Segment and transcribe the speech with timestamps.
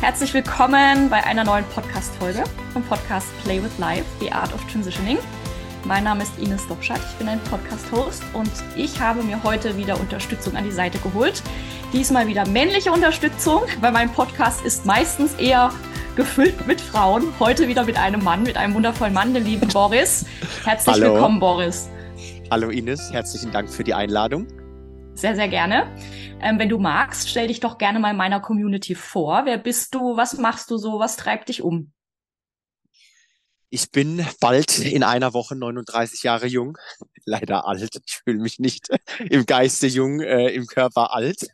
[0.00, 5.18] Herzlich willkommen bei einer neuen Podcast-Folge vom Podcast Play with Life, The Art of Transitioning.
[5.84, 9.98] Mein Name ist Ines Dobschat, ich bin ein Podcast-Host und ich habe mir heute wieder
[10.00, 11.42] Unterstützung an die Seite geholt.
[11.92, 15.70] Diesmal wieder männliche Unterstützung, weil mein Podcast ist meistens eher
[16.16, 17.24] gefüllt mit Frauen.
[17.38, 20.24] Heute wieder mit einem Mann, mit einem wundervollen Mann, den lieben Boris.
[20.64, 21.14] Herzlich Hallo.
[21.14, 21.88] willkommen, Boris.
[22.50, 24.46] Hallo Ines, herzlichen Dank für die Einladung.
[25.14, 25.94] Sehr, sehr gerne.
[26.40, 29.42] Ähm, wenn du magst, stell dich doch gerne mal meiner Community vor.
[29.44, 30.16] Wer bist du?
[30.16, 30.98] Was machst du so?
[30.98, 31.92] Was treibt dich um?
[33.68, 36.76] Ich bin bald in einer Woche 39 Jahre jung.
[37.24, 38.00] Leider alt.
[38.06, 41.46] Ich fühle mich nicht im Geiste jung, äh, im Körper alt.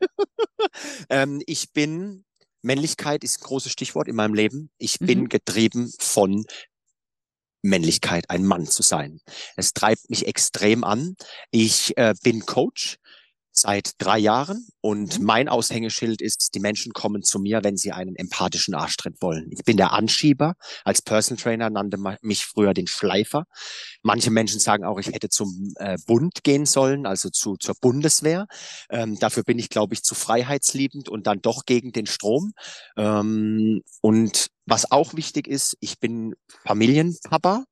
[1.10, 2.24] ähm, ich bin,
[2.62, 4.70] Männlichkeit ist ein großes Stichwort in meinem Leben.
[4.78, 5.28] Ich bin mhm.
[5.28, 6.46] getrieben von
[7.62, 9.20] Männlichkeit, ein Mann zu sein.
[9.56, 11.16] Es treibt mich extrem an.
[11.50, 12.96] Ich äh, bin Coach
[13.58, 15.24] seit drei Jahren und mhm.
[15.24, 19.50] mein Aushängeschild ist, die Menschen kommen zu mir, wenn sie einen empathischen Arschtritt wollen.
[19.50, 20.54] Ich bin der Anschieber.
[20.84, 23.44] Als Personal Trainer nannte man mich früher den Schleifer.
[24.02, 28.46] Manche Menschen sagen auch, ich hätte zum äh, Bund gehen sollen, also zu, zur Bundeswehr.
[28.90, 32.52] Ähm, dafür bin ich, glaube ich, zu freiheitsliebend und dann doch gegen den Strom.
[32.96, 37.64] Ähm, und was auch wichtig ist, ich bin Familienpapa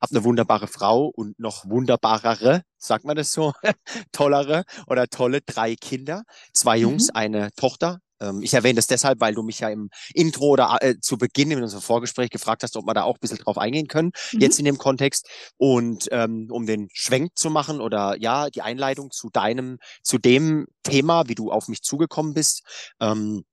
[0.00, 3.52] habe eine wunderbare Frau und noch wunderbarere, sagt man das so,
[4.12, 7.16] tollere oder tolle drei Kinder, zwei Jungs, mhm.
[7.16, 8.00] eine Tochter.
[8.20, 11.50] Ähm, ich erwähne das deshalb, weil du mich ja im Intro oder äh, zu Beginn
[11.50, 14.40] in unserem Vorgespräch gefragt hast, ob wir da auch ein bisschen drauf eingehen können, mhm.
[14.40, 15.28] jetzt in dem Kontext.
[15.56, 20.66] Und ähm, um den Schwenk zu machen oder ja, die Einleitung zu deinem, zu dem
[20.82, 22.62] Thema, wie du auf mich zugekommen bist.
[23.00, 23.44] Ähm,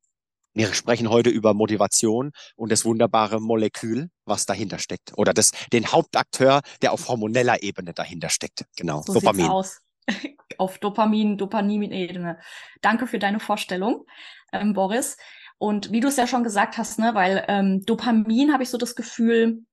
[0.54, 5.12] wir sprechen heute über Motivation und das wunderbare Molekül, was dahinter steckt.
[5.18, 8.66] Oder das, den Hauptakteur, der auf hormoneller Ebene dahinter steckt.
[8.76, 9.02] Genau.
[9.02, 9.48] So Dopamin.
[9.48, 9.81] aus.
[10.58, 12.40] auf Dopamin, Dopamin-Ebene.
[12.81, 14.06] Danke für deine Vorstellung,
[14.52, 15.18] ähm, Boris.
[15.58, 18.78] Und wie du es ja schon gesagt hast, ne, weil ähm, Dopamin habe ich so
[18.78, 19.64] das Gefühl,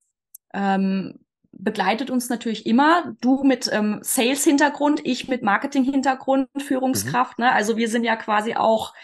[0.55, 1.19] ähm,
[1.53, 3.14] begleitet uns natürlich immer.
[3.20, 7.39] Du mit ähm, Sales-Hintergrund, ich mit Marketing-Hintergrund, Führungskraft.
[7.39, 7.45] Mhm.
[7.45, 7.52] Ne?
[7.52, 8.95] Also wir sind ja quasi auch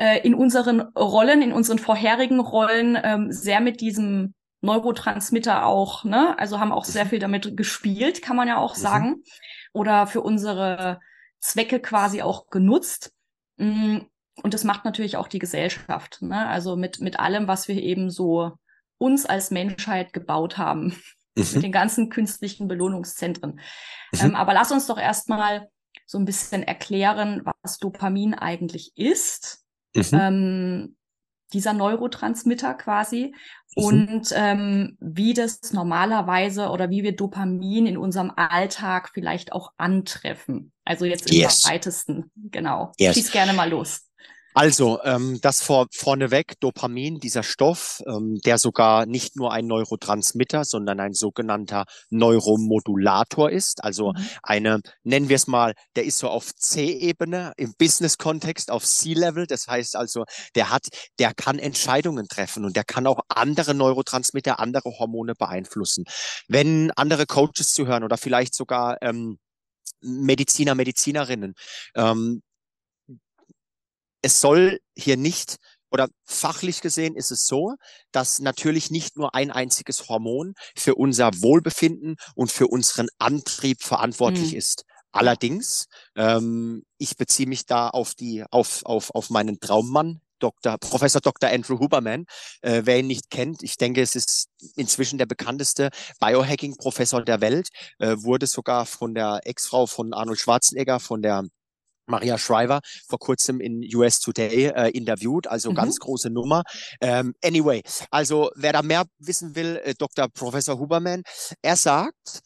[0.00, 6.38] äh, in unseren Rollen, in unseren vorherigen Rollen ähm, sehr mit diesem Neurotransmitter auch, ne?
[6.38, 7.08] Also haben auch sehr mhm.
[7.10, 8.80] viel damit gespielt, kann man ja auch mhm.
[8.80, 9.22] sagen.
[9.74, 11.00] Oder für unsere
[11.38, 13.12] Zwecke quasi auch genutzt.
[13.58, 13.98] Mm,
[14.42, 16.46] und das macht natürlich auch die Gesellschaft, ne?
[16.46, 18.52] Also mit, mit allem, was wir eben so
[18.96, 20.96] uns als Menschheit gebaut haben.
[21.36, 21.46] Mhm.
[21.54, 23.60] Mit den ganzen künstlichen Belohnungszentren.
[24.10, 24.20] Mhm.
[24.20, 25.68] Ähm, aber lass uns doch erstmal
[26.04, 29.60] so ein bisschen erklären, was Dopamin eigentlich ist
[29.94, 30.04] Mhm.
[30.12, 30.96] Ähm,
[31.52, 33.34] dieser Neurotransmitter quasi
[33.74, 33.84] mhm.
[33.84, 40.72] und ähm, wie das normalerweise oder wie wir Dopamin in unserem Alltag vielleicht auch antreffen.
[40.84, 41.64] Also jetzt im yes.
[41.64, 42.92] weitesten, genau.
[42.98, 43.14] Yes.
[43.14, 44.09] Schieß gerne mal los.
[44.52, 50.64] Also, ähm, das vor, vorneweg, Dopamin, dieser Stoff, ähm, der sogar nicht nur ein Neurotransmitter,
[50.64, 53.84] sondern ein sogenannter Neuromodulator ist.
[53.84, 54.28] Also mhm.
[54.42, 59.46] eine, nennen wir es mal, der ist so auf C-Ebene, im Business-Kontext auf C-Level.
[59.46, 60.24] Das heißt also,
[60.56, 60.88] der hat,
[61.20, 66.04] der kann Entscheidungen treffen und der kann auch andere Neurotransmitter, andere Hormone beeinflussen.
[66.48, 69.38] Wenn andere Coaches zuhören oder vielleicht sogar ähm,
[70.00, 71.54] Mediziner, Medizinerinnen,
[71.94, 72.42] ähm,
[74.22, 75.56] es soll hier nicht
[75.90, 77.74] oder fachlich gesehen ist es so,
[78.12, 84.52] dass natürlich nicht nur ein einziges Hormon für unser Wohlbefinden und für unseren Antrieb verantwortlich
[84.52, 84.58] mhm.
[84.58, 84.84] ist.
[85.12, 90.78] Allerdings, ähm, ich beziehe mich da auf die, auf, auf, auf meinen Traummann, Dr.
[90.78, 91.50] Professor Dr.
[91.50, 92.26] Andrew Huberman.
[92.62, 97.68] Äh, wer ihn nicht kennt, ich denke, es ist inzwischen der bekannteste Biohacking-Professor der Welt,
[97.98, 101.44] äh, wurde sogar von der Ex-Frau von Arnold Schwarzenegger, von der
[102.10, 105.76] Maria Shriver vor kurzem in US Today äh, interviewt, also mhm.
[105.76, 106.62] ganz große Nummer.
[107.00, 110.28] Ähm, anyway, also wer da mehr wissen will, äh, Dr.
[110.28, 111.22] Professor Huberman,
[111.62, 112.42] er sagt,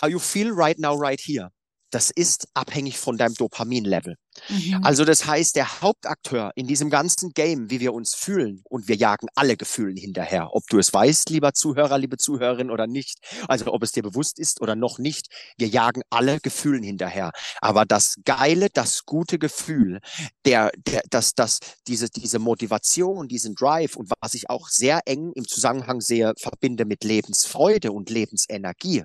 [0.00, 1.50] how you feel right now, right here
[1.94, 4.16] das ist abhängig von deinem Dopamin-Level.
[4.48, 4.80] Mhm.
[4.82, 8.96] Also das heißt, der Hauptakteur in diesem ganzen Game, wie wir uns fühlen, und wir
[8.96, 13.72] jagen alle Gefühlen hinterher, ob du es weißt, lieber Zuhörer, liebe Zuhörerin oder nicht, also
[13.72, 17.30] ob es dir bewusst ist oder noch nicht, wir jagen alle Gefühlen hinterher.
[17.60, 20.00] Aber das geile, das gute Gefühl,
[20.44, 25.32] der, der, das, das, diese, diese Motivation, diesen Drive und was ich auch sehr eng
[25.34, 29.04] im Zusammenhang sehe, verbinde mit Lebensfreude und Lebensenergie,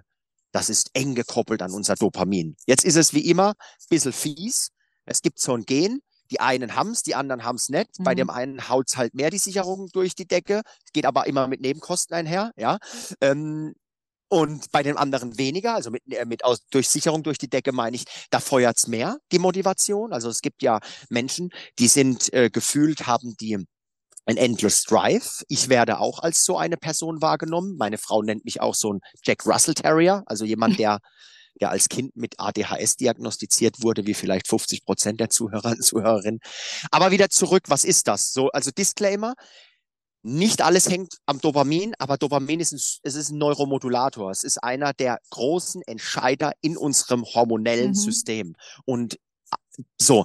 [0.51, 2.55] das ist eng gekoppelt an unser Dopamin.
[2.65, 4.71] Jetzt ist es wie immer ein bisschen fies.
[5.05, 6.01] Es gibt so ein Gen.
[6.31, 7.99] Die einen haben es, die anderen haben es nicht.
[7.99, 8.03] Mhm.
[8.03, 10.61] Bei dem einen haut es halt mehr die Sicherung durch die Decke,
[10.93, 12.51] geht aber immer mit Nebenkosten einher.
[12.55, 12.77] Ja.
[13.19, 13.73] Ähm,
[14.31, 17.71] und bei den anderen weniger, also mit, äh, mit aus, durch Sicherung durch die Decke
[17.71, 20.13] meine ich, da feuert's mehr, die Motivation.
[20.13, 20.79] Also es gibt ja
[21.09, 21.49] Menschen,
[21.79, 23.65] die sind äh, gefühlt, haben die
[24.29, 25.43] ein Endless Drive.
[25.47, 27.77] Ich werde auch als so eine Person wahrgenommen.
[27.77, 30.99] Meine Frau nennt mich auch so ein Jack Russell Terrier, also jemand, der
[31.59, 36.39] der als Kind mit ADHS diagnostiziert wurde, wie vielleicht 50 Prozent der Zuhörer und Zuhörerinnen.
[36.89, 38.31] Aber wieder zurück, was ist das?
[38.31, 39.33] So, also Disclaimer.
[40.21, 44.31] Nicht alles hängt am Dopamin, aber Dopamin ist ein, es ist ein Neuromodulator.
[44.31, 47.95] Es ist einer der großen Entscheider in unserem hormonellen mhm.
[47.95, 48.55] System.
[48.85, 49.19] Und
[49.97, 50.23] so,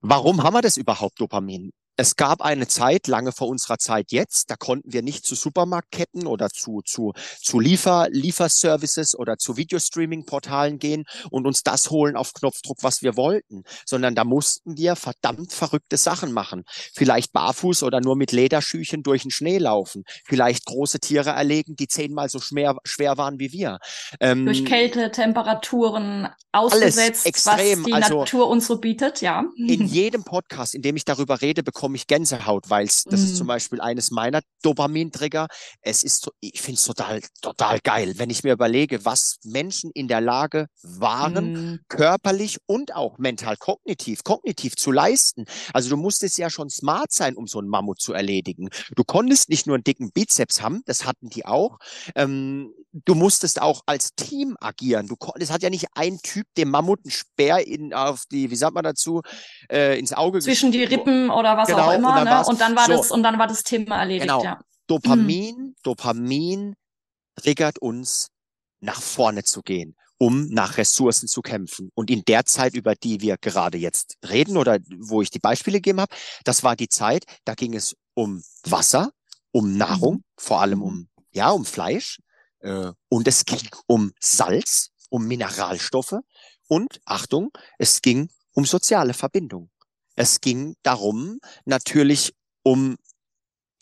[0.00, 1.72] warum haben wir das überhaupt, Dopamin?
[1.96, 6.26] Es gab eine Zeit, lange vor unserer Zeit jetzt, da konnten wir nicht zu Supermarktketten
[6.26, 12.34] oder zu, zu, zu Liefer, Lieferservices oder zu Videostreaming-Portalen gehen und uns das holen auf
[12.34, 16.64] Knopfdruck, was wir wollten, sondern da mussten wir verdammt verrückte Sachen machen.
[16.94, 20.04] Vielleicht barfuß oder nur mit Lederschüchen durch den Schnee laufen.
[20.24, 23.78] Vielleicht große Tiere erlegen, die zehnmal so schwer, schwer waren wie wir.
[24.20, 27.80] Ähm, durch Kälte, Temperaturen ausgesetzt, extrem.
[27.80, 29.44] was die also, Natur uns so bietet, ja.
[29.56, 33.14] In jedem Podcast, in dem ich darüber rede, bekomme bekomme ich Gänsehaut, weil das mm.
[33.14, 33.48] ist zum mhm.
[33.48, 35.46] Beispiel eines meiner Dopamintrigger.
[35.82, 40.08] Es ist, ich finde es total, total geil, wenn ich mir überlege, was Menschen in
[40.08, 41.80] der Lage waren, mm.
[41.88, 45.44] körperlich und auch mental, kognitiv, kognitiv zu leisten.
[45.72, 48.68] Also du musstest ja schon smart sein, um so einen Mammut zu erledigen.
[48.96, 51.78] Du konntest nicht nur einen dicken Bizeps haben, das hatten die auch.
[52.16, 52.72] Ähm,
[53.04, 55.06] du musstest auch als Team agieren.
[55.06, 58.56] Du es hat ja nicht ein Typ dem Mammut einen Speer in auf die, wie
[58.56, 59.22] sagt man dazu,
[59.70, 62.08] äh, ins Auge zwischen die Rippen oder was genau, auch immer.
[62.10, 62.46] Und dann, ne?
[62.46, 64.22] und dann war so, das und dann war das Thema erledigt.
[64.22, 64.42] Genau.
[64.42, 64.60] Ja.
[64.86, 65.74] Dopamin, hm.
[65.82, 66.76] Dopamin
[67.34, 68.28] triggert uns
[68.80, 71.90] nach vorne zu gehen, um nach Ressourcen zu kämpfen.
[71.94, 75.78] Und in der Zeit, über die wir gerade jetzt reden oder wo ich die Beispiele
[75.78, 76.14] gegeben habe,
[76.44, 79.10] das war die Zeit, da ging es um Wasser,
[79.50, 80.22] um Nahrung, mhm.
[80.38, 82.20] vor allem um ja um Fleisch
[83.08, 86.16] und es ging um Salz, um Mineralstoffe
[86.68, 89.70] und Achtung, es ging um soziale Verbindung.
[90.16, 92.32] Es ging darum, natürlich
[92.62, 92.96] um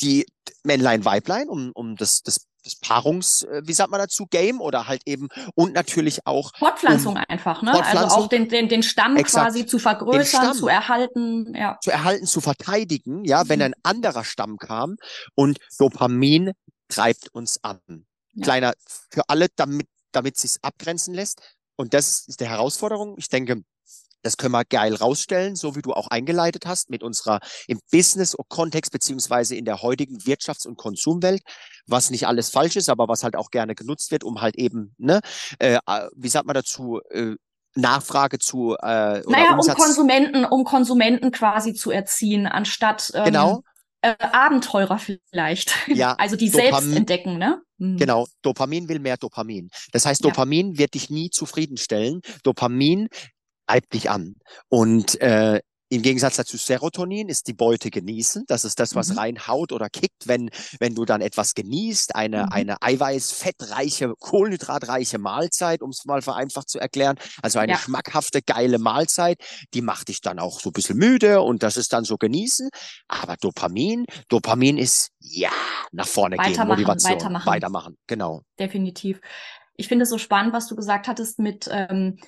[0.00, 0.26] die
[0.64, 5.02] Männlein-Weiblein, um, um das, das, das Paarungs, äh, wie sagt man dazu, Game oder halt
[5.06, 7.72] eben und natürlich auch Fortpflanzung um, einfach, ne?
[7.72, 11.78] Fortpflanzung, also auch den, den, den Stamm exakt, quasi zu vergrößern, zu erhalten, ja.
[11.82, 13.48] Zu erhalten, zu verteidigen, ja, mhm.
[13.48, 14.96] wenn ein anderer Stamm kam
[15.34, 16.52] und Dopamin
[16.88, 17.80] treibt uns an.
[18.34, 18.44] Ja.
[18.44, 18.72] Kleiner
[19.10, 21.40] für alle, damit, damit sich's abgrenzen lässt.
[21.76, 23.16] Und das ist die Herausforderung.
[23.18, 23.62] Ich denke,
[24.24, 28.90] das können wir geil rausstellen, so wie du auch eingeleitet hast mit unserer im Business-Kontext
[28.90, 31.42] beziehungsweise in der heutigen Wirtschafts- und Konsumwelt,
[31.86, 34.94] was nicht alles falsch ist, aber was halt auch gerne genutzt wird, um halt eben,
[34.98, 35.20] ne,
[35.58, 35.78] äh,
[36.16, 37.36] wie sagt man dazu, äh,
[37.76, 39.76] Nachfrage zu äh, oder naja, Umsatz.
[39.76, 43.62] um Konsumenten, um Konsumenten quasi zu erziehen, anstatt ähm, genau.
[44.04, 45.74] Äh, Abenteurer vielleicht.
[45.88, 47.62] Ja, also die Dopamin, selbst entdecken, ne?
[47.78, 47.96] Mhm.
[47.96, 49.70] Genau, Dopamin will mehr Dopamin.
[49.92, 50.78] Das heißt, Dopamin ja.
[50.78, 52.20] wird dich nie zufriedenstellen.
[52.42, 53.08] Dopamin
[53.68, 54.34] reibt dich an.
[54.68, 55.60] Und äh,
[55.90, 58.44] im Gegensatz dazu Serotonin ist die Beute genießen.
[58.46, 59.18] Das ist das, was mhm.
[59.18, 60.50] reinhaut oder kickt, wenn,
[60.80, 62.52] wenn du dann etwas genießt, eine, mhm.
[62.52, 67.16] eine eiweiß, fettreiche, kohlenhydratreiche Mahlzeit, um es mal vereinfacht zu erklären.
[67.42, 67.78] Also eine ja.
[67.78, 69.38] schmackhafte, geile Mahlzeit,
[69.74, 72.70] die macht dich dann auch so ein bisschen müde und das ist dann so genießen.
[73.08, 75.50] Aber Dopamin, Dopamin ist ja
[75.92, 77.12] nach vorne gehen, Motivation.
[77.12, 77.46] Weitermachen.
[77.46, 78.42] Weitermachen, genau.
[78.58, 79.20] Definitiv.
[79.76, 82.18] Ich finde es so spannend, was du gesagt hattest mit ähm,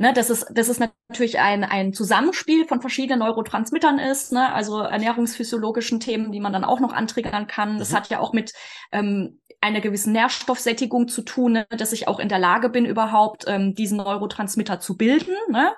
[0.00, 0.80] Ne, das ist, das ist
[1.10, 6.64] natürlich ein, ein Zusammenspiel von verschiedenen Neurotransmittern ist, ne, also ernährungsphysiologischen Themen, die man dann
[6.64, 7.74] auch noch antriggern kann.
[7.74, 7.78] Mhm.
[7.80, 8.54] Das hat ja auch mit
[8.92, 13.44] ähm, einer gewissen Nährstoffsättigung zu tun, ne, dass ich auch in der Lage bin, überhaupt
[13.46, 15.34] ähm, diesen Neurotransmitter zu bilden.
[15.50, 15.70] Ne?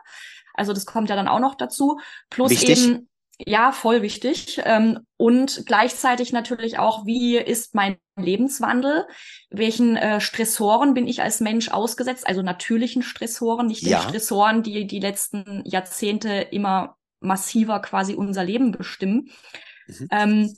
[0.55, 1.99] Also das kommt ja dann auch noch dazu.
[2.31, 2.87] Plus Wichtig.
[2.87, 3.09] eben
[3.39, 4.61] ja, voll wichtig.
[4.65, 9.07] Ähm, und gleichzeitig natürlich auch, wie ist mein Lebenswandel?
[9.51, 12.27] Welchen äh, Stressoren bin ich als Mensch ausgesetzt?
[12.27, 14.01] Also natürlichen Stressoren, nicht ja.
[14.01, 19.31] den Stressoren, die die letzten Jahrzehnte immer massiver quasi unser Leben bestimmen.
[19.87, 20.09] Mhm.
[20.11, 20.57] Ähm,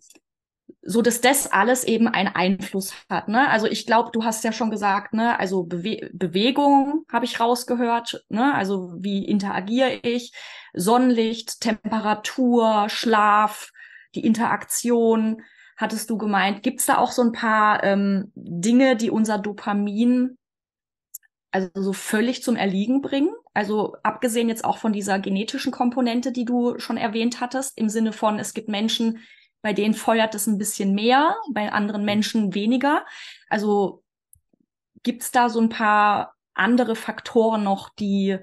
[0.82, 3.28] so dass das alles eben einen Einfluss hat.
[3.28, 3.48] Ne?
[3.48, 8.24] Also ich glaube, du hast ja schon gesagt, ne, also Bewe Bewegung habe ich rausgehört,
[8.28, 8.54] ne?
[8.54, 10.32] Also wie interagiere ich?
[10.74, 13.70] Sonnenlicht, Temperatur, Schlaf,
[14.14, 15.42] die Interaktion,
[15.76, 16.62] hattest du gemeint.
[16.62, 20.36] Gibt es da auch so ein paar ähm, Dinge, die unser Dopamin
[21.50, 23.30] also so völlig zum Erliegen bringen?
[23.54, 28.12] Also abgesehen jetzt auch von dieser genetischen Komponente, die du schon erwähnt hattest, im Sinne
[28.12, 29.20] von, es gibt Menschen,
[29.64, 33.06] bei denen feuert es ein bisschen mehr, bei anderen Menschen weniger.
[33.48, 34.04] Also
[35.02, 38.36] gibt es da so ein paar andere Faktoren noch, die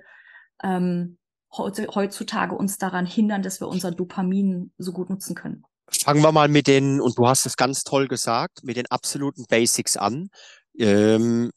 [0.63, 1.19] ähm,
[1.55, 5.63] heutzutage uns daran hindern, dass wir unser Dopamin so gut nutzen können?
[5.91, 9.45] Fangen wir mal mit den, und du hast es ganz toll gesagt, mit den absoluten
[9.47, 10.31] Basics an.
[10.75, 11.51] Ähm,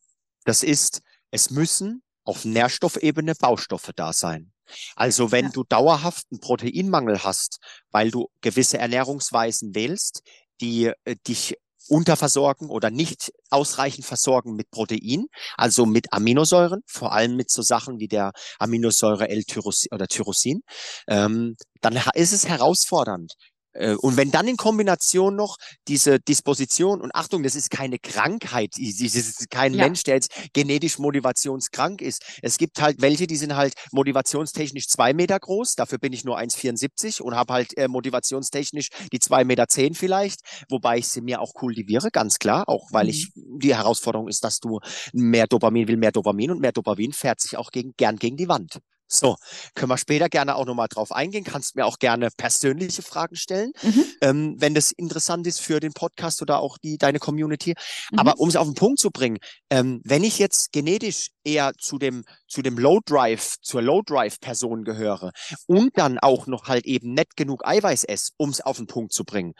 [0.44, 4.52] das ist, es müssen auf Nährstoffebene Baustoffe da sein.
[4.96, 5.50] Also wenn ja.
[5.50, 7.58] du dauerhaft einen Proteinmangel hast,
[7.90, 10.22] weil du gewisse Ernährungsweisen wählst,
[10.60, 11.56] die äh, dich
[11.88, 17.98] unterversorgen oder nicht ausreichend versorgen mit Protein, also mit Aminosäuren, vor allem mit so Sachen
[17.98, 20.62] wie der Aminosäure L-Tyrosin oder Tyrosin,
[21.08, 23.34] ähm, dann ist es herausfordernd.
[23.74, 25.56] Äh, und wenn dann in Kombination noch
[25.88, 29.84] diese Disposition, und Achtung, das ist keine Krankheit, das ist kein ja.
[29.84, 32.22] Mensch, der jetzt genetisch motivationskrank ist.
[32.42, 36.38] Es gibt halt welche, die sind halt motivationstechnisch zwei Meter groß, dafür bin ich nur
[36.38, 41.40] 1,74 und habe halt äh, motivationstechnisch die zwei Meter zehn vielleicht, wobei ich sie mir
[41.40, 43.10] auch kultiviere, ganz klar, auch weil mhm.
[43.10, 44.80] ich, die Herausforderung ist, dass du
[45.12, 48.48] mehr Dopamin will, mehr Dopamin und mehr Dopamin fährt sich auch gegen, gern gegen die
[48.48, 48.78] Wand.
[49.06, 49.36] So,
[49.74, 51.44] können wir später gerne auch nochmal drauf eingehen.
[51.44, 54.04] Kannst mir auch gerne persönliche Fragen stellen, mhm.
[54.22, 57.74] ähm, wenn das interessant ist für den Podcast oder auch die deine Community.
[58.12, 58.18] Mhm.
[58.18, 59.38] Aber um es auf den Punkt zu bringen,
[59.70, 64.40] ähm, wenn ich jetzt genetisch eher zu dem zu dem Low Drive, zur Low Drive
[64.40, 65.32] Person gehöre
[65.66, 69.12] und dann auch noch halt eben nicht genug Eiweiß esse, um es auf den Punkt
[69.12, 69.54] zu bringen,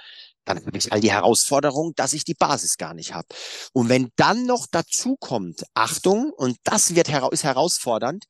[0.45, 3.29] dann habe ich halt die Herausforderung, dass ich die Basis gar nicht habe.
[3.73, 8.25] Und wenn dann noch dazu kommt, Achtung, und das wird hera ist herausfordernd,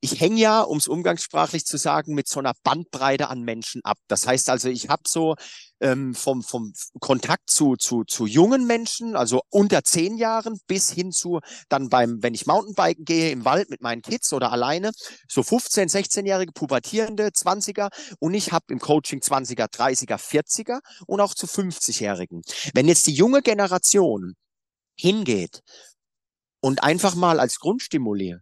[0.00, 3.98] ich hänge ja, um es umgangssprachlich zu sagen, mit so einer Bandbreite an Menschen ab.
[4.08, 5.36] Das heißt also, ich habe so
[5.80, 11.12] ähm, vom, vom Kontakt zu, zu, zu jungen Menschen, also unter zehn Jahren, bis hin
[11.12, 14.90] zu dann beim, wenn ich Mountainbiken gehe im Wald mit meinen Kids oder alleine,
[15.28, 21.34] so 15, 16-jährige Pubertierende, 20er und ich habe im Coaching 20er, 30er, 40er und auch
[21.34, 22.42] zu 50-Jährigen.
[22.72, 24.34] Wenn jetzt die junge Generation
[24.96, 25.60] hingeht
[26.60, 28.40] und einfach mal als Grundstimulier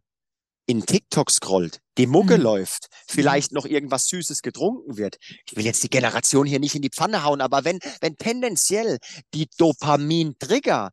[0.69, 2.43] in TikTok scrollt, die Mucke mhm.
[2.43, 5.17] läuft, vielleicht noch irgendwas Süßes getrunken wird.
[5.47, 8.99] Ich will jetzt die Generation hier nicht in die Pfanne hauen, aber wenn, wenn tendenziell
[9.33, 10.91] die Dopamin-Trigger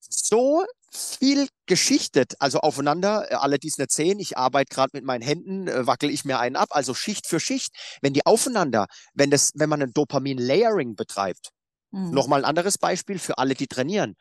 [0.00, 5.04] so viel geschichtet, also aufeinander, äh, alle, die es nicht sehen, ich arbeite gerade mit
[5.04, 8.86] meinen Händen, äh, wackel ich mir einen ab, also Schicht für Schicht, wenn die aufeinander,
[9.12, 11.50] wenn das, wenn man ein Dopamin-Layering betreibt,
[11.90, 12.10] mhm.
[12.10, 14.14] nochmal ein anderes Beispiel für alle, die trainieren.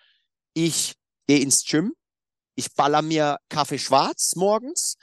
[0.54, 0.96] Ich
[1.28, 1.94] gehe ins Gym,
[2.56, 4.96] ich baller mir Kaffee schwarz morgens,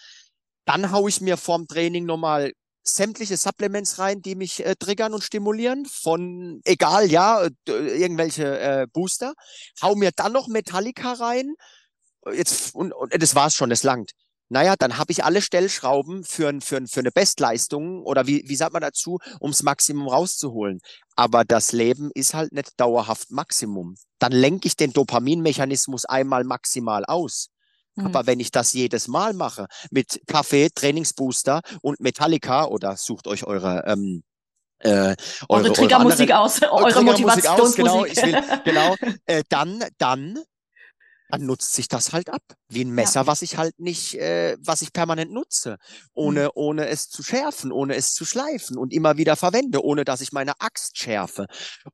[0.64, 2.52] dann haue ich mir vorm Training nochmal
[2.83, 9.35] sämtliche Supplements rein, die mich äh, triggern und stimulieren, von egal, ja, irgendwelche äh, Booster,
[9.83, 11.54] hau mir dann noch Metallica rein,
[12.33, 14.12] jetzt und, und das war's schon, das langt.
[14.52, 18.73] Naja, dann habe ich alle Stellschrauben für, für, für eine Bestleistung oder wie, wie sagt
[18.73, 20.80] man dazu, ums Maximum rauszuholen.
[21.14, 23.95] Aber das Leben ist halt nicht dauerhaft Maximum.
[24.19, 27.50] Dann lenke ich den Dopaminmechanismus einmal maximal aus.
[27.95, 28.07] Mhm.
[28.07, 33.45] Aber wenn ich das jedes Mal mache mit Kaffee, Trainingsbooster und Metallica oder sucht euch
[33.45, 34.25] eure ähm,
[34.80, 35.16] äh, eure,
[35.49, 37.76] eure Triggermusik aus, eure Motivationsmusik.
[37.76, 38.97] Genau, ich will, genau.
[39.26, 40.38] Äh, dann, dann
[41.31, 42.43] dann nutzt sich das halt ab.
[42.69, 43.27] Wie ein Messer, ja.
[43.27, 45.77] was ich halt nicht, äh, was ich permanent nutze,
[46.13, 46.51] ohne, mhm.
[46.55, 50.33] ohne es zu schärfen, ohne es zu schleifen und immer wieder verwende, ohne dass ich
[50.33, 51.47] meine Axt schärfe.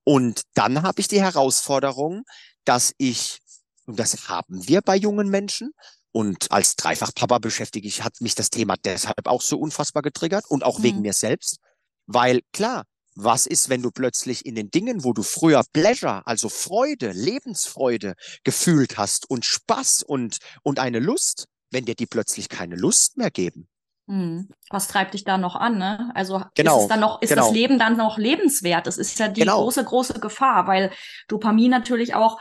[0.04, 2.24] Und dann habe ich die Herausforderung,
[2.64, 3.40] dass ich,
[3.86, 5.72] und das haben wir bei jungen Menschen,
[6.12, 10.64] und als Dreifachpapa beschäftige ich, hat mich das Thema deshalb auch so unfassbar getriggert und
[10.64, 10.82] auch mhm.
[10.82, 11.58] wegen mir selbst.
[12.06, 12.84] Weil klar,
[13.16, 18.14] was ist, wenn du plötzlich in den Dingen, wo du früher Pleasure, also Freude, Lebensfreude
[18.44, 23.30] gefühlt hast und Spaß und, und eine Lust, wenn dir die plötzlich keine Lust mehr
[23.30, 23.68] geben?
[24.08, 24.48] Hm.
[24.70, 26.12] Was treibt dich da noch an, ne?
[26.14, 27.46] Also genau, ist, es dann noch, ist genau.
[27.46, 28.86] das Leben dann noch lebenswert?
[28.86, 29.62] Das ist ja die genau.
[29.62, 30.92] große, große Gefahr, weil
[31.26, 32.38] Dopamin natürlich auch,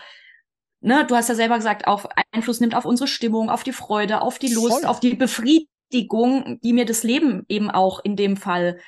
[0.82, 4.22] ne, du hast ja selber gesagt, auch Einfluss nimmt auf unsere Stimmung, auf die Freude,
[4.22, 4.86] auf die Lust, Voll.
[4.86, 8.79] auf die Befriedigung, die mir das Leben eben auch in dem Fall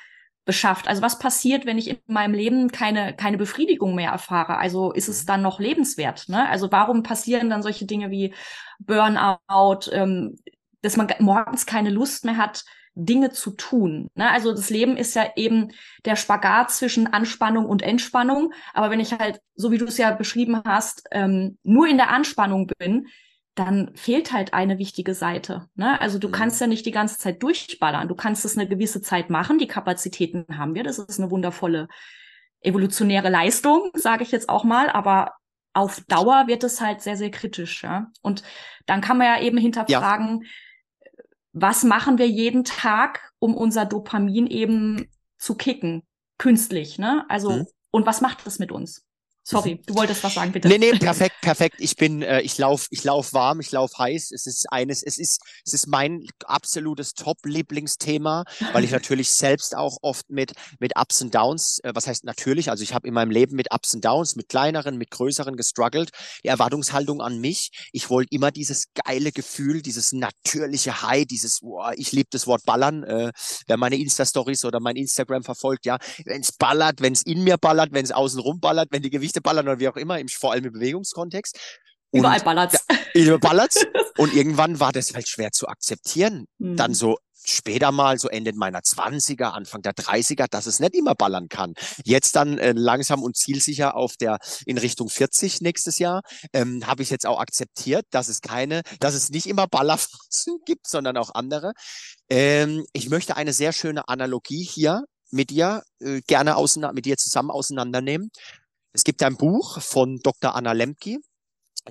[0.48, 0.88] beschafft.
[0.88, 4.56] Also was passiert, wenn ich in meinem Leben keine, keine Befriedigung mehr erfahre?
[4.56, 5.26] Also ist es mhm.
[5.26, 6.26] dann noch lebenswert?
[6.30, 6.48] Ne?
[6.48, 8.32] Also warum passieren dann solche Dinge wie
[8.78, 10.38] Burnout, ähm,
[10.80, 12.64] dass man morgens keine Lust mehr hat,
[12.94, 14.08] Dinge zu tun.
[14.14, 14.30] Ne?
[14.30, 15.68] Also das Leben ist ja eben
[16.06, 18.54] der Spagat zwischen Anspannung und Entspannung.
[18.72, 22.08] Aber wenn ich halt, so wie du es ja beschrieben hast, ähm, nur in der
[22.08, 23.08] Anspannung bin,
[23.58, 25.68] dann fehlt halt eine wichtige Seite.
[25.74, 26.00] Ne?
[26.00, 26.32] Also du mhm.
[26.32, 28.08] kannst ja nicht die ganze Zeit durchballern.
[28.08, 29.58] Du kannst es eine gewisse Zeit machen.
[29.58, 30.84] Die Kapazitäten haben wir.
[30.84, 31.88] Das ist eine wundervolle
[32.60, 34.90] evolutionäre Leistung, sage ich jetzt auch mal.
[34.90, 35.34] Aber
[35.72, 37.82] auf Dauer wird es halt sehr, sehr kritisch.
[37.82, 38.12] Ja?
[38.22, 38.44] Und
[38.86, 40.48] dann kann man ja eben hinterfragen, ja.
[41.52, 46.02] was machen wir jeden Tag, um unser Dopamin eben zu kicken,
[46.38, 46.98] künstlich.
[46.98, 47.24] Ne?
[47.28, 47.66] Also, mhm.
[47.90, 49.07] und was macht das mit uns?
[49.48, 50.68] Sorry, du wolltest was sagen, bitte.
[50.68, 51.76] Nee, nee, perfekt, perfekt.
[51.78, 54.30] Ich bin, äh, ich lauf, ich lauf warm, ich lauf heiß.
[54.30, 59.96] Es ist eines, es ist, es ist mein absolutes Top-Lieblingsthema, weil ich natürlich selbst auch
[60.02, 63.30] oft mit, mit Ups und Downs, äh, was heißt natürlich, also ich habe in meinem
[63.30, 66.10] Leben mit Ups und Downs, mit kleineren, mit größeren gestruggelt.
[66.44, 71.92] Die Erwartungshaltung an mich, ich wollte immer dieses geile Gefühl, dieses natürliche High, dieses, boah,
[71.96, 73.02] ich liebe das Wort Ballern.
[73.02, 73.32] Äh,
[73.66, 77.56] wer meine Insta-Stories oder mein Instagram verfolgt, ja, wenn es ballert, wenn es in mir
[77.56, 80.28] ballert, wenn es außen rum ballert, wenn die Gewichte ballern oder wie auch immer, im,
[80.28, 81.58] vor allem im Bewegungskontext.
[82.10, 82.84] Und Überall ballert's.
[83.14, 83.86] Überall ballert's.
[84.16, 86.46] und irgendwann war das halt schwer zu akzeptieren.
[86.58, 86.76] Mhm.
[86.76, 87.18] Dann so
[87.48, 91.74] später mal, so Ende meiner 20er, Anfang der 30er, dass es nicht immer ballern kann.
[92.04, 97.02] Jetzt dann äh, langsam und zielsicher auf der in Richtung 40 nächstes Jahr, ähm, habe
[97.02, 101.34] ich jetzt auch akzeptiert, dass es keine, dass es nicht immer Ballerphasen gibt, sondern auch
[101.34, 101.72] andere.
[102.28, 107.16] Ähm, ich möchte eine sehr schöne Analogie hier mit dir äh, gerne auseinander, mit dir
[107.16, 108.30] zusammen auseinandernehmen.
[108.92, 110.54] Es gibt ein Buch von Dr.
[110.54, 111.18] Anna Lemke,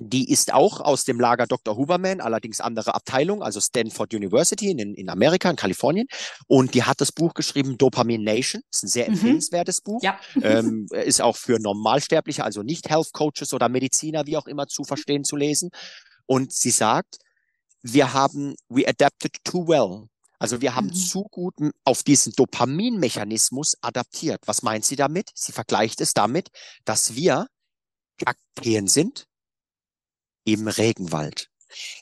[0.00, 1.76] die ist auch aus dem Lager Dr.
[1.76, 6.06] Huberman, allerdings andere Abteilung, also Stanford University in, in Amerika, in Kalifornien.
[6.46, 8.62] Und die hat das Buch geschrieben, Dopamine Nation.
[8.70, 9.14] Das ist ein sehr mhm.
[9.14, 10.02] empfehlenswertes Buch.
[10.02, 10.18] Ja.
[10.40, 14.84] Ähm, ist auch für Normalsterbliche, also nicht Health Coaches oder Mediziner, wie auch immer, zu
[14.84, 15.70] verstehen, zu lesen.
[16.26, 17.18] Und sie sagt,
[17.82, 20.08] wir haben, we adapted too well.
[20.38, 20.94] Also wir haben mhm.
[20.94, 21.54] zu gut
[21.84, 24.40] auf diesen Dopaminmechanismus adaptiert.
[24.46, 25.30] Was meint sie damit?
[25.34, 26.48] Sie vergleicht es damit,
[26.84, 27.48] dass wir
[28.18, 29.26] Kakteen sind
[30.44, 31.48] im Regenwald.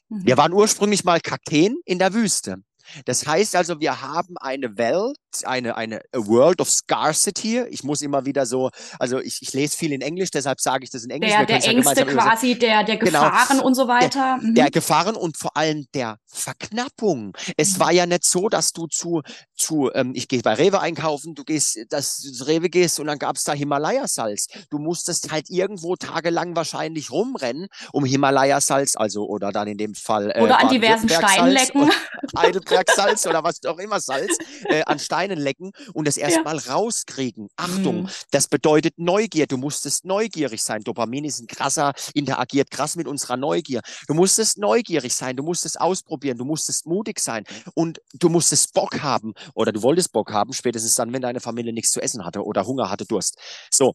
[0.09, 0.27] Mhm.
[0.27, 2.57] Wir waren ursprünglich mal Kakteen in der Wüste.
[3.05, 7.63] Das heißt also, wir haben eine Welt, eine, eine World of Scarcity.
[7.71, 10.91] Ich muss immer wieder so, also ich, ich lese viel in Englisch, deshalb sage ich
[10.91, 11.31] das in Englisch.
[11.31, 13.25] Der, der Ängste quasi, der, der genau.
[13.25, 14.39] Gefahren genau, und so weiter.
[14.41, 14.55] Der, mhm.
[14.55, 17.37] der, Gefahren und vor allem der Verknappung.
[17.57, 17.81] Es mhm.
[17.81, 19.23] war ja nicht so, dass du zu,
[19.55, 23.19] zu ähm, ich gehe bei Rewe einkaufen, du gehst, dass du Rewe gehst und dann
[23.19, 24.47] gab es da Himalaya-Salz.
[24.71, 30.31] Du musstest halt irgendwo tagelang wahrscheinlich rumrennen, um Himalaya-Salz, also oder dann in dem Fall.
[30.35, 31.91] Äh, oder an diversen Steinlecken.
[32.37, 36.73] Heidelberg-Salz oder was auch immer Salz, äh, an Stein Steinen lecken und das erstmal ja.
[36.73, 37.49] rauskriegen.
[37.57, 38.09] Achtung, mm.
[38.31, 39.47] das bedeutet Neugier.
[39.47, 40.83] Du musstest neugierig sein.
[40.83, 43.83] Dopamin ist ein krasser, interagiert krass mit unserer Neugier.
[44.07, 49.01] Du musstest neugierig sein, du musstest ausprobieren, du musstest mutig sein und du musstest Bock
[49.03, 52.45] haben oder du wolltest Bock haben, spätestens dann, wenn deine Familie nichts zu essen hatte
[52.45, 53.39] oder Hunger hatte, Durst.
[53.71, 53.95] So,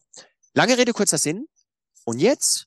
[0.54, 1.46] lange Rede, kurzer Sinn.
[2.04, 2.66] Und jetzt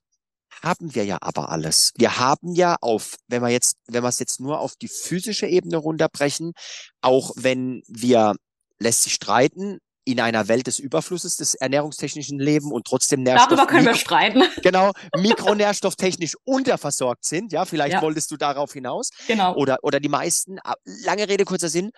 [0.63, 1.91] haben wir ja aber alles.
[1.97, 5.47] Wir haben ja auf, wenn wir jetzt, wenn wir es jetzt nur auf die physische
[5.47, 6.53] Ebene runterbrechen,
[7.01, 8.35] auch wenn wir
[8.79, 13.65] lässt sich streiten in einer Welt des Überflusses des ernährungstechnischen Leben und trotzdem Nährstoff Darüber
[13.65, 14.43] können wir streiten.
[14.61, 17.51] Genau, mikronährstofftechnisch unterversorgt sind.
[17.51, 18.01] Ja, vielleicht ja.
[18.01, 19.09] wolltest du darauf hinaus.
[19.27, 19.55] Genau.
[19.55, 21.91] Oder, oder die meisten, ah, lange Rede, kurzer Sinn.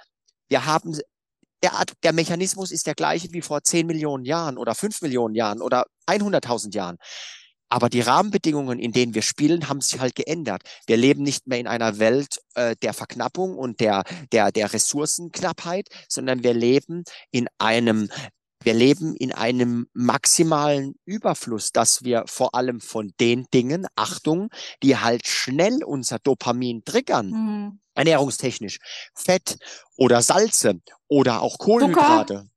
[0.47, 0.97] Wir haben,
[1.61, 5.61] der, der Mechanismus ist der gleiche wie vor 10 Millionen Jahren oder 5 Millionen Jahren
[5.61, 6.97] oder 100.000 Jahren.
[7.69, 10.61] Aber die Rahmenbedingungen, in denen wir spielen, haben sich halt geändert.
[10.85, 15.89] Wir leben nicht mehr in einer Welt äh, der Verknappung und der, der, der Ressourcenknappheit,
[16.07, 18.09] sondern wir leben in einem
[18.63, 24.49] wir leben in einem maximalen Überfluss, dass wir vor allem von den Dingen, Achtung,
[24.83, 27.79] die halt schnell unser Dopamin triggern, mhm.
[27.93, 28.79] ernährungstechnisch,
[29.13, 29.57] Fett
[29.95, 32.33] oder Salze oder auch Kohlenhydrate.
[32.33, 32.56] Zucker.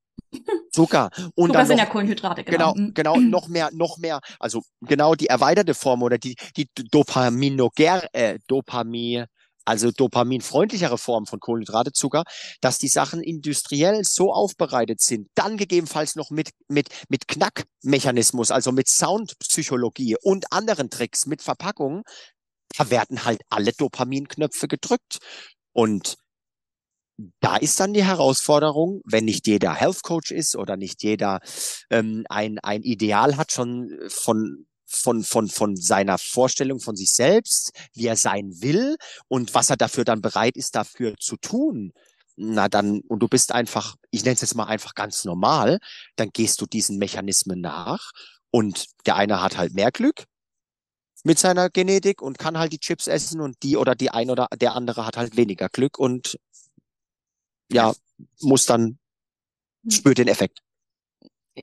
[0.72, 1.10] Zucker.
[1.34, 2.72] Und Zucker dann sind noch, ja Kohlenhydrate, genau.
[2.74, 8.08] Genau, genau, noch mehr, noch mehr, also genau die erweiterte Form oder die, die Dopaminoger,
[8.12, 9.26] äh, Dopamin,
[9.64, 12.24] also dopaminfreundlichere Form von Kohlenhydrate, Zucker,
[12.60, 18.72] dass die Sachen industriell so aufbereitet sind, dann gegebenenfalls noch mit, mit, mit Knackmechanismus, also
[18.72, 22.02] mit Soundpsychologie und anderen Tricks, mit Verpackungen,
[22.76, 25.18] da werden halt alle Dopaminknöpfe gedrückt.
[25.72, 26.16] Und
[27.40, 31.40] da ist dann die Herausforderung, wenn nicht jeder Health Coach ist oder nicht jeder
[31.90, 37.70] ähm, ein, ein Ideal hat schon von von, von, von seiner Vorstellung von sich selbst,
[37.94, 38.96] wie er sein will
[39.28, 41.92] und was er dafür dann bereit ist, dafür zu tun.
[42.36, 45.78] Na dann, und du bist einfach, ich nenne es jetzt mal einfach ganz normal,
[46.16, 48.10] dann gehst du diesen Mechanismen nach
[48.50, 50.24] und der eine hat halt mehr Glück
[51.22, 54.48] mit seiner Genetik und kann halt die Chips essen und die oder die ein oder
[54.58, 56.38] der andere hat halt weniger Glück und
[57.72, 57.92] ja,
[58.40, 58.98] muss dann,
[59.82, 59.90] hm.
[59.90, 60.60] spürt den Effekt.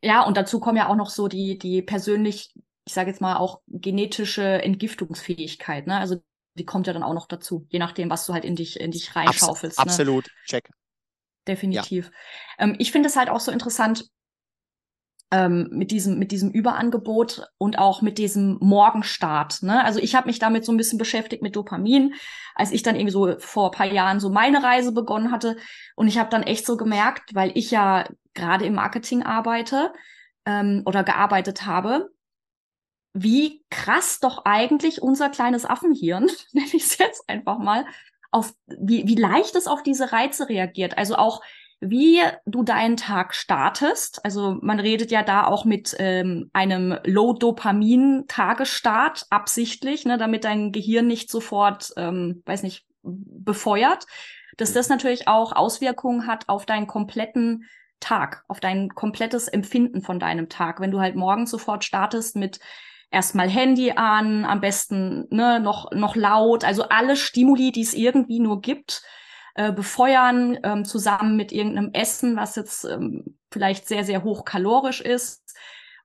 [0.02, 2.54] Ja, und dazu kommen ja auch noch so die, die persönlich,
[2.86, 5.98] ich sage jetzt mal auch genetische Entgiftungsfähigkeit, ne?
[5.98, 6.22] Also
[6.56, 8.92] die kommt ja dann auch noch dazu, je nachdem, was du halt in dich, in
[8.92, 9.78] dich reinschaufelst.
[9.78, 9.92] Abs ne?
[9.92, 10.70] Absolut, check.
[11.48, 12.12] Definitiv.
[12.58, 12.66] Ja.
[12.66, 14.10] Ähm, ich finde es halt auch so interessant,
[15.32, 19.62] ähm, mit diesem mit diesem Überangebot und auch mit diesem Morgenstart.
[19.62, 19.84] Ne?
[19.84, 22.14] Also ich habe mich damit so ein bisschen beschäftigt mit Dopamin,
[22.56, 25.58] als ich dann irgendwie so vor paar Jahren so meine Reise begonnen hatte
[25.96, 29.92] und ich habe dann echt so gemerkt, weil ich ja gerade im Marketing arbeite
[30.46, 32.10] ähm, oder gearbeitet habe,
[33.14, 37.86] wie krass doch eigentlich unser kleines Affenhirn, nenne ich es jetzt einfach mal,
[38.32, 40.98] auf wie, wie leicht es auf diese Reize reagiert.
[40.98, 41.42] Also auch
[41.80, 44.26] wie du deinen Tag startest.
[44.26, 51.06] Also man redet ja da auch mit ähm, einem Low-Dopamin-Tagesstart absichtlich, ne, damit dein Gehirn
[51.08, 54.08] nicht sofort, ähm, weiß nicht, befeuert.
[54.58, 57.66] Dass das natürlich auch Auswirkungen hat auf deinen kompletten
[58.00, 60.80] Tag, auf dein komplettes Empfinden von deinem Tag.
[60.80, 62.60] Wenn du halt morgens sofort startest mit
[63.12, 68.40] erstmal Handy an, am besten ne, noch, noch laut, also alle Stimuli, die es irgendwie
[68.40, 69.04] nur gibt,
[69.58, 75.58] äh, befeuern, ähm, zusammen mit irgendeinem Essen, was jetzt ähm, vielleicht sehr, sehr hochkalorisch ist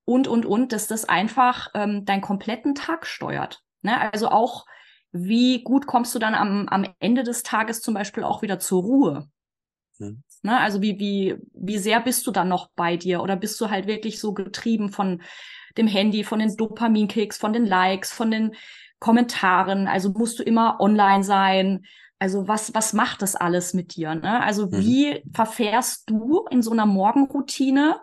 [0.05, 3.63] und, und, und, dass das einfach ähm, deinen kompletten Tag steuert.
[3.83, 4.01] Ne?
[4.13, 4.65] Also auch,
[5.13, 8.83] wie gut kommst du dann am, am Ende des Tages zum Beispiel auch wieder zur
[8.83, 9.29] Ruhe?
[9.99, 10.23] Mhm.
[10.43, 10.59] Ne?
[10.59, 13.23] Also wie, wie, wie sehr bist du dann noch bei dir?
[13.23, 15.21] Oder bist du halt wirklich so getrieben von
[15.77, 18.55] dem Handy, von den Dopaminkicks, von den Likes, von den
[18.99, 19.89] Kommentaren?
[19.89, 21.85] Also musst du immer online sein?
[22.23, 24.15] Also was, was macht das alles mit dir?
[24.15, 24.41] Ne?
[24.41, 24.79] Also mhm.
[24.79, 28.01] wie verfährst du in so einer Morgenroutine?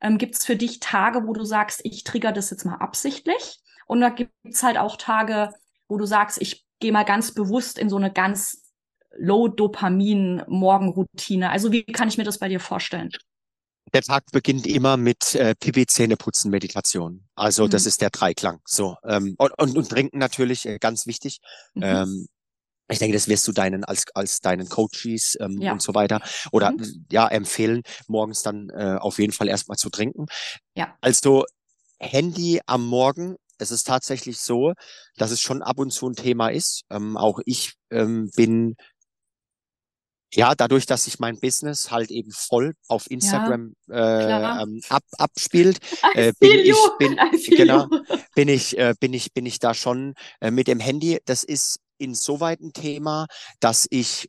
[0.00, 3.58] Ähm, gibt es für dich Tage, wo du sagst, ich trigger das jetzt mal absichtlich?
[3.88, 5.52] Und da gibt es halt auch Tage,
[5.88, 8.70] wo du sagst, ich gehe mal ganz bewusst in so eine ganz
[9.18, 11.50] Low-Dopamin-Morgenroutine.
[11.50, 13.10] Also wie kann ich mir das bei dir vorstellen?
[13.92, 17.26] Der Tag beginnt immer mit äh, Pipi Zähneputzen Meditation.
[17.34, 17.70] Also mhm.
[17.70, 18.60] das ist der Dreiklang.
[18.64, 21.40] So ähm, und, und, und trinken natürlich äh, ganz wichtig.
[21.74, 21.82] Mhm.
[21.82, 22.28] Ähm,
[22.88, 25.72] ich denke, das wirst du deinen als als deinen Coaches ähm, ja.
[25.72, 26.20] und so weiter
[26.52, 27.06] oder mhm.
[27.10, 30.26] ja empfehlen, morgens dann äh, auf jeden Fall erstmal zu trinken.
[30.74, 30.96] Ja.
[31.00, 31.44] Also
[31.98, 33.36] Handy am Morgen.
[33.58, 34.74] Es ist tatsächlich so,
[35.16, 36.82] dass es schon ab und zu ein Thema ist.
[36.90, 38.76] Ähm, auch ich ähm, bin
[40.34, 45.04] ja, dadurch, dass sich mein Business halt eben voll auf Instagram ja, äh, ähm, ab,
[45.18, 45.78] abspielt,
[46.14, 47.16] äh, bin ich bin,
[47.56, 47.88] genau,
[48.34, 51.20] bin ich äh, bin ich bin ich da schon äh, mit dem Handy.
[51.24, 53.26] Das ist insoweit ein Thema,
[53.60, 54.28] dass ich,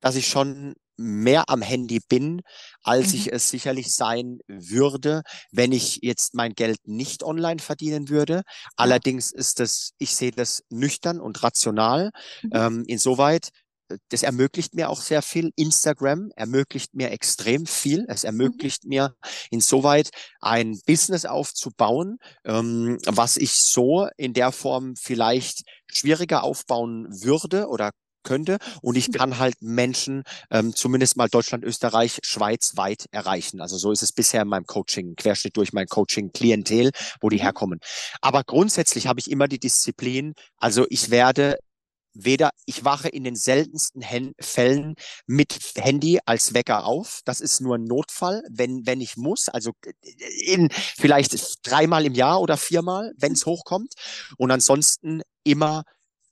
[0.00, 2.42] dass ich schon mehr am Handy bin,
[2.82, 3.14] als mhm.
[3.14, 8.42] ich es sicherlich sein würde, wenn ich jetzt mein Geld nicht online verdienen würde.
[8.76, 12.10] Allerdings ist das, ich sehe das nüchtern und rational.
[12.42, 12.50] Mhm.
[12.52, 13.50] Ähm, insoweit,
[14.10, 15.50] das ermöglicht mir auch sehr viel.
[15.56, 18.04] Instagram ermöglicht mir extrem viel.
[18.08, 18.26] Es mhm.
[18.26, 18.88] ermöglicht mhm.
[18.88, 19.14] mir
[19.50, 27.68] insoweit ein Business aufzubauen, ähm, was ich so in der Form vielleicht schwieriger aufbauen würde
[27.68, 27.90] oder
[28.22, 28.58] könnte.
[28.82, 33.60] Und ich kann halt Menschen, ähm, zumindest mal Deutschland, Österreich, Schweiz weit erreichen.
[33.60, 37.42] Also so ist es bisher in meinem Coaching, Querschnitt durch mein Coaching-Klientel, wo die mhm.
[37.42, 37.80] herkommen.
[38.20, 41.56] Aber grundsätzlich habe ich immer die Disziplin, also ich werde
[42.24, 44.94] weder, ich wache in den seltensten Hen Fällen
[45.26, 47.20] mit Handy als Wecker auf.
[47.24, 49.48] Das ist nur ein Notfall, wenn, wenn ich muss.
[49.48, 49.72] Also
[50.44, 53.94] in vielleicht dreimal im Jahr oder viermal, wenn es hochkommt.
[54.36, 55.84] Und ansonsten immer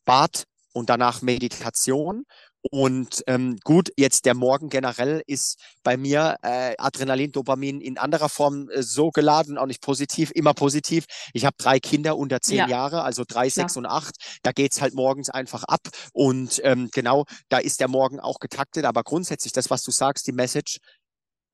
[0.04, 2.24] Bad und danach Meditation
[2.70, 8.28] und ähm, gut, jetzt der Morgen generell ist bei mir äh, Adrenalin, Dopamin in anderer
[8.28, 11.04] Form äh, so geladen, auch nicht positiv, immer positiv.
[11.32, 12.68] Ich habe drei Kinder unter zehn ja.
[12.68, 13.78] Jahre, also drei, sechs ja.
[13.80, 14.14] und acht.
[14.42, 15.88] Da geht's halt morgens einfach ab.
[16.12, 18.84] Und ähm, genau, da ist der Morgen auch getaktet.
[18.84, 20.78] Aber grundsätzlich, das, was du sagst, die Message,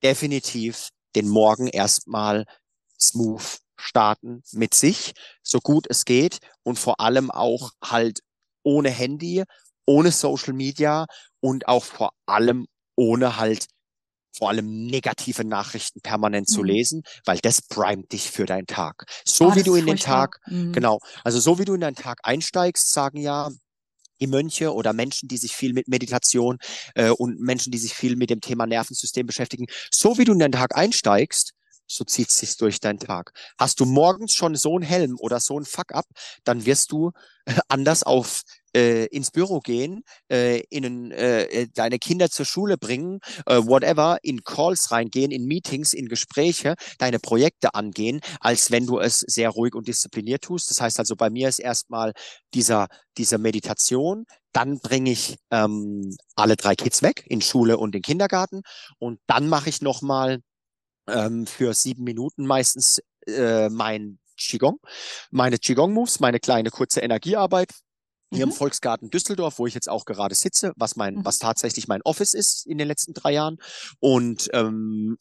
[0.03, 2.45] definitiv den Morgen erstmal
[3.01, 8.21] smooth starten mit sich, so gut es geht und vor allem auch halt
[8.63, 9.45] ohne Handy
[9.87, 11.07] ohne Social Media
[11.41, 12.67] und auch vor allem
[12.97, 13.67] ohne halt
[14.35, 16.55] vor allem negative Nachrichten permanent mhm.
[16.55, 19.05] zu lesen, weil das primet dich für deinen Tag.
[19.27, 20.73] So oh, wie du in den Tag, mhm.
[20.73, 23.51] genau, also so wie du in deinen Tag einsteigst, sagen ja
[24.21, 26.59] die Mönche oder Menschen, die sich viel mit Meditation
[26.95, 30.39] äh, und Menschen, die sich viel mit dem Thema Nervensystem beschäftigen, so wie du in
[30.39, 31.53] den Tag einsteigst,
[31.89, 33.33] so zieht es sich durch deinen Tag.
[33.59, 36.07] Hast du morgens schon so einen Helm oder so einen Fuck-up,
[36.45, 37.11] dann wirst du
[37.69, 38.43] anders auf
[38.75, 44.19] äh, ins Büro gehen, äh, in äh, äh, deine Kinder zur Schule bringen, äh, whatever,
[44.23, 49.51] in Calls reingehen, in Meetings, in Gespräche, deine Projekte angehen, als wenn du es sehr
[49.51, 50.71] ruhig und diszipliniert tust.
[50.71, 52.13] Das heißt also, bei mir ist erstmal
[52.55, 58.03] dieser, dieser Meditation, dann bringe ich ähm, alle drei Kids weg in Schule und in
[58.03, 58.63] Kindergarten.
[58.99, 60.41] Und dann mache ich nochmal
[61.09, 64.79] ähm, für sieben Minuten meistens äh, mein Qigong,
[65.31, 67.71] meine Qigong-Moves, meine kleine kurze Energiearbeit,
[68.33, 68.53] hier mhm.
[68.53, 71.25] im Volksgarten Düsseldorf, wo ich jetzt auch gerade sitze, was mein, mhm.
[71.25, 73.59] was tatsächlich mein Office ist in den letzten drei Jahren.
[74.01, 75.17] Und, ähm,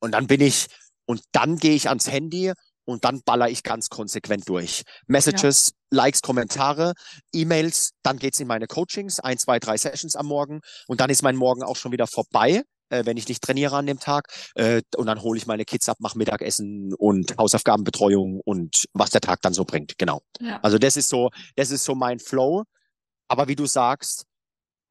[0.00, 0.66] und dann bin ich,
[1.06, 2.52] und dann gehe ich ans Handy
[2.84, 4.82] und dann baller ich ganz konsequent durch.
[5.06, 5.98] Messages, ja.
[5.98, 6.94] Likes, Kommentare,
[7.32, 11.22] E-Mails, dann geht's in meine Coachings, ein, zwei, drei Sessions am Morgen und dann ist
[11.22, 12.62] mein Morgen auch schon wieder vorbei.
[12.92, 14.28] Äh, wenn ich nicht trainiere an dem Tag.
[14.54, 19.20] Äh, und dann hole ich meine Kids ab, mache Mittagessen und Hausaufgabenbetreuung und was der
[19.20, 19.98] Tag dann so bringt.
[19.98, 20.22] Genau.
[20.40, 20.60] Ja.
[20.62, 22.64] Also das ist so, das ist so mein Flow.
[23.28, 24.26] Aber wie du sagst,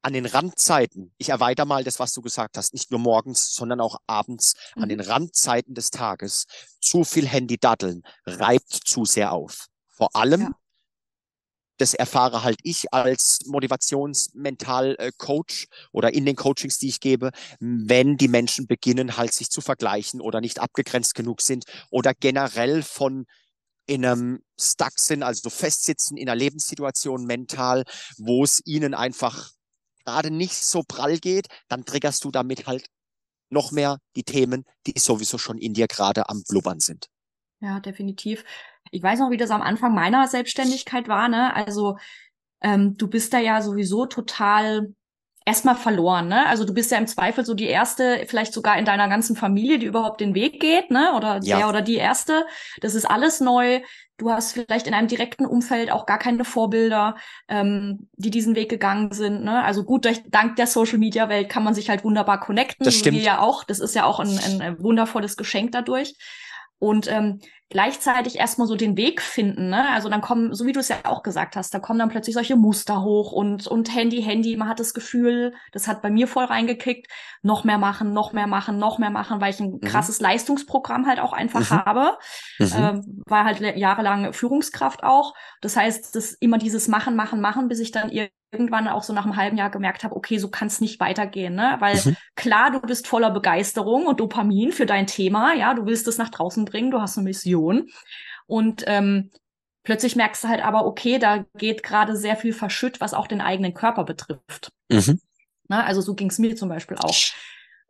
[0.04, 3.80] an den Randzeiten, ich erweitere mal das, was du gesagt hast, nicht nur morgens, sondern
[3.80, 4.82] auch abends, mhm.
[4.82, 6.46] an den Randzeiten des Tages,
[6.80, 9.68] zu viel Handy daddeln, reibt zu sehr auf.
[9.86, 10.50] Vor allem, ja.
[11.82, 18.28] Das erfahre halt ich als Motivationsmental-Coach oder in den Coachings, die ich gebe, wenn die
[18.28, 23.26] Menschen beginnen, halt sich zu vergleichen oder nicht abgegrenzt genug sind oder generell von
[23.86, 27.82] in einem Stuck sind, also festsitzen in einer Lebenssituation mental,
[28.16, 29.50] wo es ihnen einfach
[30.04, 32.86] gerade nicht so prall geht, dann triggerst du damit halt
[33.50, 37.08] noch mehr die Themen, die sowieso schon in dir gerade am Blubbern sind.
[37.60, 38.44] Ja, definitiv.
[38.92, 41.56] Ich weiß noch, wie das am Anfang meiner Selbstständigkeit war, ne?
[41.56, 41.96] Also
[42.60, 44.94] ähm, du bist da ja sowieso total
[45.46, 46.46] erstmal verloren, ne?
[46.46, 49.78] Also du bist ja im Zweifel so die erste, vielleicht sogar in deiner ganzen Familie,
[49.78, 51.14] die überhaupt den Weg geht, ne?
[51.16, 51.56] Oder ja.
[51.56, 52.44] der oder die erste.
[52.82, 53.80] Das ist alles neu.
[54.18, 57.16] Du hast vielleicht in einem direkten Umfeld auch gar keine Vorbilder,
[57.48, 59.42] ähm, die diesen Weg gegangen sind.
[59.42, 59.64] Ne?
[59.64, 62.84] Also gut, durch, dank der Social Media Welt kann man sich halt wunderbar connecten.
[62.84, 63.16] Das stimmt.
[63.16, 63.64] Wir ja auch.
[63.64, 66.14] Das ist ja auch ein, ein wundervolles Geschenk dadurch
[66.82, 67.38] und ähm,
[67.72, 69.70] gleichzeitig erstmal so den Weg finden.
[69.70, 69.88] Ne?
[69.92, 72.34] Also dann kommen, so wie du es ja auch gesagt hast, da kommen dann plötzlich
[72.34, 76.28] solche Muster hoch und, und Handy, Handy, man hat das Gefühl, das hat bei mir
[76.28, 79.80] voll reingekickt, noch mehr machen, noch mehr machen, noch mehr machen, weil ich ein mhm.
[79.80, 81.84] krasses Leistungsprogramm halt auch einfach mhm.
[81.84, 82.18] habe.
[82.58, 82.70] Mhm.
[82.76, 85.34] Ähm, war halt jahrelang Führungskraft auch.
[85.62, 89.12] Das heißt, das immer dieses Machen, Machen, Machen, bis ich dann irgendwie irgendwann auch so
[89.12, 91.76] nach einem halben Jahr gemerkt habe, okay, so kann es nicht weitergehen, ne?
[91.80, 92.16] Weil mhm.
[92.36, 96.28] klar, du bist voller Begeisterung und Dopamin für dein Thema, ja, du willst es nach
[96.28, 97.88] draußen bringen, du hast eine Mission
[98.46, 99.30] und ähm,
[99.82, 103.40] plötzlich merkst du halt aber, okay, da geht gerade sehr viel verschütt, was auch den
[103.40, 104.70] eigenen Körper betrifft.
[104.90, 105.20] Mhm.
[105.68, 105.84] Ne?
[105.84, 107.16] Also so ging es mir zum Beispiel auch.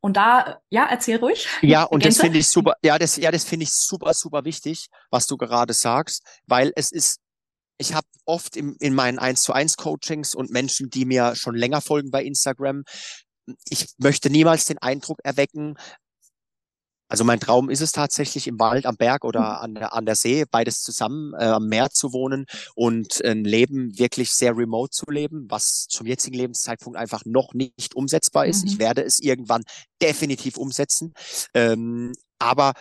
[0.01, 1.47] Und da, ja, erzähl ruhig.
[1.61, 4.89] Ja, und das finde ich super, ja, das, ja, das finde ich super, super wichtig,
[5.11, 7.21] was du gerade sagst, weil es ist
[7.83, 11.57] ich habe oft im, in meinen 1 zu 1 Coachings und Menschen, die mir schon
[11.57, 12.85] länger folgen bei Instagram,
[13.69, 15.77] ich möchte niemals den Eindruck erwecken,
[17.09, 19.47] also mein Traum ist es tatsächlich im Wald, am Berg oder mhm.
[19.47, 23.99] an der, an der See, beides zusammen äh, am Meer zu wohnen und ein Leben
[23.99, 28.65] wirklich sehr remote zu leben, was zum jetzigen Lebenszeitpunkt einfach noch nicht umsetzbar ist.
[28.65, 28.71] Mhm.
[28.71, 29.63] Ich werde es irgendwann
[30.01, 31.13] definitiv umsetzen.
[31.53, 32.73] Ähm, aber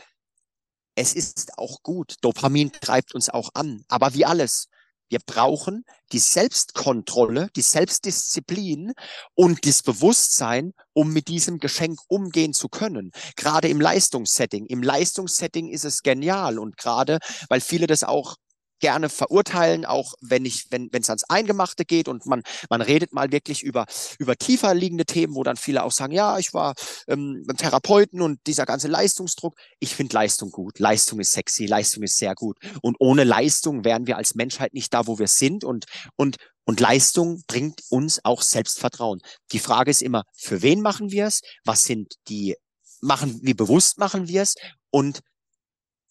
[0.96, 2.16] es ist auch gut.
[2.22, 3.84] Dopamin treibt uns auch an.
[3.90, 4.70] Aber wie alles,
[5.12, 8.94] wir brauchen die Selbstkontrolle, die Selbstdisziplin
[9.36, 13.12] und das Bewusstsein, um mit diesem Geschenk umgehen zu können.
[13.36, 14.66] Gerade im Leistungssetting.
[14.68, 17.20] Im Leistungssetting ist es genial und gerade,
[17.50, 18.36] weil viele das auch
[18.82, 23.32] gerne verurteilen, auch wenn ich, wenn es ans Eingemachte geht und man man redet mal
[23.32, 23.86] wirklich über
[24.20, 26.74] über tiefer liegende Themen, wo dann viele auch sagen, ja, ich war
[27.08, 29.56] ähm, Therapeuten und dieser ganze Leistungsdruck.
[29.80, 34.08] Ich finde Leistung gut, Leistung ist sexy, Leistung ist sehr gut und ohne Leistung wären
[34.08, 38.42] wir als Menschheit nicht da, wo wir sind und und und Leistung bringt uns auch
[38.42, 39.20] Selbstvertrauen.
[39.52, 41.42] Die Frage ist immer, für wen machen wir es?
[41.66, 42.56] Was sind die
[43.02, 44.56] machen, wie bewusst machen wir es?
[44.92, 45.22] Und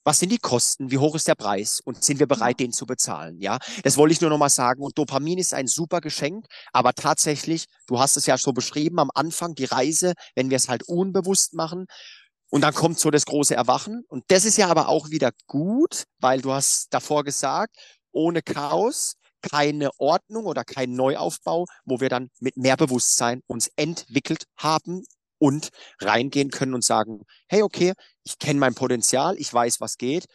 [0.05, 2.87] was sind die Kosten, wie hoch ist der Preis und sind wir bereit, den zu
[2.87, 3.39] bezahlen?
[3.41, 4.83] Ja, das wollte ich nur noch mal sagen.
[4.83, 9.11] Und Dopamin ist ein super Geschenk, aber tatsächlich, du hast es ja so beschrieben am
[9.15, 11.87] Anfang, die Reise, wenn wir es halt unbewusst machen.
[12.51, 14.03] Und dann kommt so das große Erwachen.
[14.09, 17.77] Und das ist ja aber auch wieder gut, weil du hast davor gesagt,
[18.13, 24.45] ohne Chaos keine Ordnung oder kein Neuaufbau, wo wir dann mit mehr Bewusstsein uns entwickelt
[24.59, 25.05] haben
[25.41, 30.27] und reingehen können und sagen, hey, okay, ich kenne mein Potenzial, ich weiß, was geht.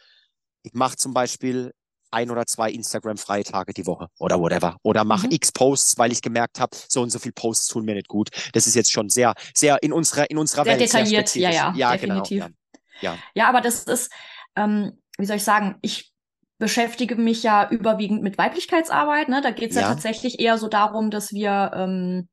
[0.62, 1.72] Ich mache zum Beispiel
[2.10, 4.76] ein oder zwei Instagram-Freitage die Woche oder whatever.
[4.82, 5.32] Oder mache mhm.
[5.32, 8.30] x Posts, weil ich gemerkt habe, so und so viel Posts tun mir nicht gut.
[8.52, 10.88] Das ist jetzt schon sehr, sehr in unserer, in unserer sehr Welt.
[10.88, 12.44] Detailliert, sehr ja, ja, ja, genau, definitiv.
[12.44, 12.56] Genau,
[13.00, 13.12] ja.
[13.12, 13.18] ja.
[13.34, 14.10] ja, aber das ist,
[14.56, 16.12] ähm, wie soll ich sagen, ich
[16.58, 19.28] beschäftige mich ja überwiegend mit Weiblichkeitsarbeit.
[19.28, 19.40] Ne?
[19.42, 19.82] Da geht es ja.
[19.82, 19.88] ja.
[19.88, 22.28] tatsächlich eher so darum, dass wir ähm,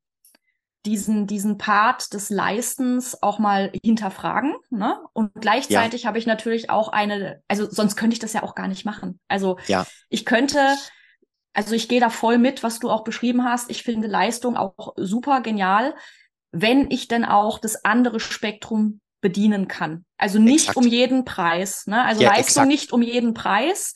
[0.85, 4.55] diesen, diesen Part des Leistens auch mal hinterfragen.
[4.69, 4.99] Ne?
[5.13, 6.07] Und gleichzeitig ja.
[6.07, 9.19] habe ich natürlich auch eine, also sonst könnte ich das ja auch gar nicht machen.
[9.27, 9.85] Also ja.
[10.09, 10.75] ich könnte,
[11.53, 13.69] also ich gehe da voll mit, was du auch beschrieben hast.
[13.69, 15.95] Ich finde Leistung auch super genial,
[16.51, 20.05] wenn ich denn auch das andere Spektrum bedienen kann.
[20.17, 20.77] Also nicht exakt.
[20.77, 21.87] um jeden Preis.
[21.87, 22.03] Ne?
[22.03, 22.67] Also ja, Leistung exakt.
[22.67, 23.93] nicht um jeden Preis.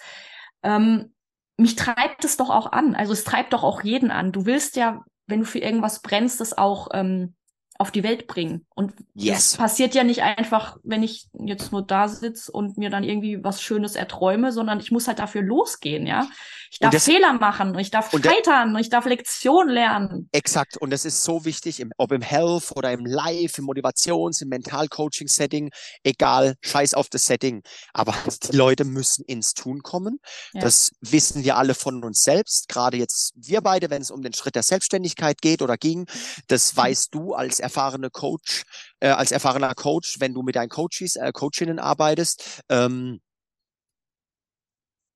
[0.63, 1.13] Ähm,
[1.57, 2.95] mich treibt es doch auch an.
[2.95, 4.31] Also es treibt doch auch jeden an.
[4.31, 7.35] Du willst ja wenn du für irgendwas brennst, das auch ähm,
[7.77, 8.65] auf die Welt bringen.
[8.73, 9.51] Und yes.
[9.51, 13.43] das passiert ja nicht einfach, wenn ich jetzt nur da sitze und mir dann irgendwie
[13.43, 16.27] was Schönes erträume, sondern ich muss halt dafür losgehen, ja.
[16.77, 20.29] Ich darf das, Fehler machen, ich darf scheitern, und ich darf Lektion lernen.
[20.31, 20.77] Exakt.
[20.77, 24.49] Und das ist so wichtig, im, ob im Health oder im Live, im Motivations-, im
[24.49, 25.71] Mental-Coaching-Setting,
[26.03, 27.63] egal, scheiß auf das Setting.
[27.93, 28.13] Aber
[28.43, 30.19] die Leute müssen ins Tun kommen.
[30.53, 30.61] Ja.
[30.61, 32.69] Das wissen wir alle von uns selbst.
[32.69, 36.05] Gerade jetzt wir beide, wenn es um den Schritt der Selbstständigkeit geht oder ging,
[36.45, 36.77] das mhm.
[36.77, 38.65] weißt du als erfahrene Coach,
[38.99, 42.61] äh, als erfahrener Coach, wenn du mit deinen Coaches, äh, Coachinnen arbeitest.
[42.69, 43.19] Ähm,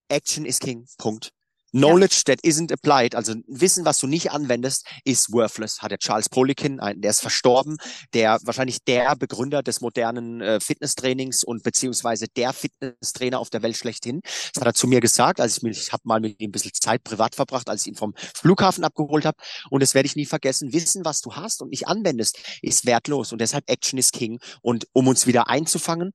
[0.10, 0.88] Action is King.
[0.98, 1.32] Punkt.
[1.72, 2.36] Knowledge ja.
[2.36, 6.80] that isn't applied, also Wissen, was du nicht anwendest, ist worthless, hat der Charles Poliquin,
[6.96, 7.78] der ist verstorben,
[8.14, 13.78] der wahrscheinlich der Begründer des modernen äh, Fitnesstrainings und beziehungsweise der Fitnesstrainer auf der Welt
[13.78, 14.22] schlechthin.
[14.54, 16.52] Das hat er zu mir gesagt, als ich mich, ich habe mal mit ihm ein
[16.52, 19.38] bisschen Zeit privat verbracht, als ich ihn vom Flughafen abgeholt habe.
[19.70, 20.74] Und das werde ich nie vergessen.
[20.74, 23.32] Wissen, was du hast und nicht anwendest, ist wertlos.
[23.32, 24.40] Und deshalb Action is King.
[24.62, 26.14] Und um uns wieder einzufangen,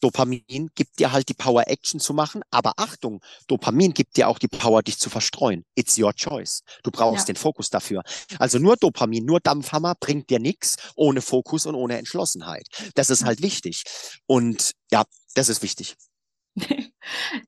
[0.00, 2.42] Dopamin gibt dir halt die Power, Action zu machen.
[2.50, 5.64] Aber Achtung, Dopamin gibt dir auch die Power, dich zu verstreuen.
[5.74, 6.62] It's your choice.
[6.82, 7.34] Du brauchst ja.
[7.34, 8.02] den Fokus dafür.
[8.38, 12.66] Also nur Dopamin, nur Dampfhammer bringt dir nichts ohne Fokus und ohne Entschlossenheit.
[12.94, 13.84] Das ist halt wichtig.
[14.26, 15.04] Und ja,
[15.34, 15.96] das ist wichtig.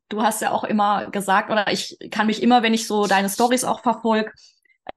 [0.09, 3.29] Du hast ja auch immer gesagt, oder ich kann mich immer, wenn ich so deine
[3.29, 4.31] Stories auch verfolge,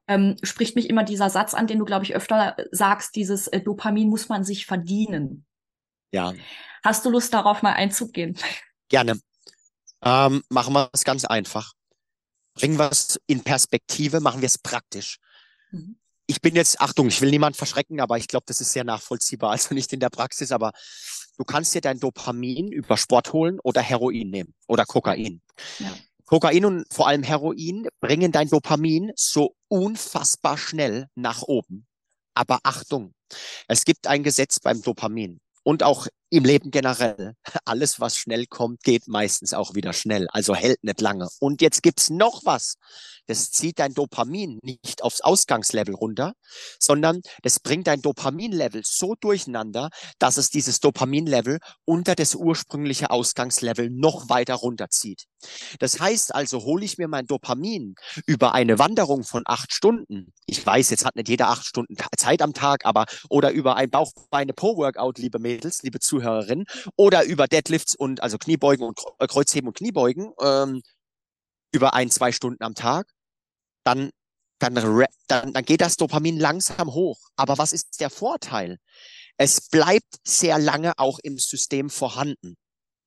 [0.08, 3.62] ähm, spricht mich immer dieser Satz an, den du, glaube ich, öfter sagst, dieses äh,
[3.62, 5.46] Dopamin muss man sich verdienen.
[6.12, 6.34] Ja.
[6.84, 8.38] Hast du Lust darauf mal einzugehen?
[8.90, 9.20] Gerne.
[10.04, 11.74] Ähm, machen wir es ganz einfach.
[12.56, 15.18] Bringen wir es in Perspektive, machen wir es praktisch.
[15.72, 15.98] Mhm.
[16.28, 19.52] Ich bin jetzt, Achtung, ich will niemand verschrecken, aber ich glaube, das ist sehr nachvollziehbar,
[19.52, 20.72] also nicht in der Praxis, aber
[21.38, 25.42] du kannst dir dein Dopamin über Sport holen oder Heroin nehmen oder Kokain.
[25.80, 25.94] Ja.
[26.26, 31.86] Kokain und vor allem Heroin bringen dein Dopamin so unfassbar schnell nach oben.
[32.34, 33.14] Aber Achtung,
[33.68, 37.36] es gibt ein Gesetz beim Dopamin und auch im Leben generell.
[37.66, 41.28] Alles, was schnell kommt, geht meistens auch wieder schnell, also hält nicht lange.
[41.40, 42.78] Und jetzt gibt's noch was.
[43.28, 46.34] Das zieht dein Dopamin nicht aufs Ausgangslevel runter,
[46.80, 49.90] sondern das bringt dein Dopaminlevel so durcheinander,
[50.20, 55.26] dass es dieses Dopaminlevel unter das ursprüngliche Ausgangslevel noch weiter runterzieht.
[55.80, 60.34] Das heißt also, hole ich mir mein Dopamin über eine Wanderung von acht Stunden.
[60.46, 63.90] Ich weiß, jetzt hat nicht jeder acht Stunden Zeit am Tag, aber oder über ein
[63.90, 69.78] Bauchbeine-Po-Workout, liebe Mädels, liebe Zuhörerinnen, oder über Deadlifts und also Kniebeugen und äh, Kreuzheben und
[69.78, 70.82] Kniebeugen ähm,
[71.72, 73.08] über ein, zwei Stunden am Tag,
[73.84, 74.12] dann,
[74.60, 74.76] dann,
[75.28, 77.20] dann, dann geht das Dopamin langsam hoch.
[77.36, 78.78] Aber was ist der Vorteil?
[79.38, 82.56] Es bleibt sehr lange auch im System vorhanden.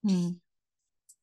[0.04, 0.40] Hm.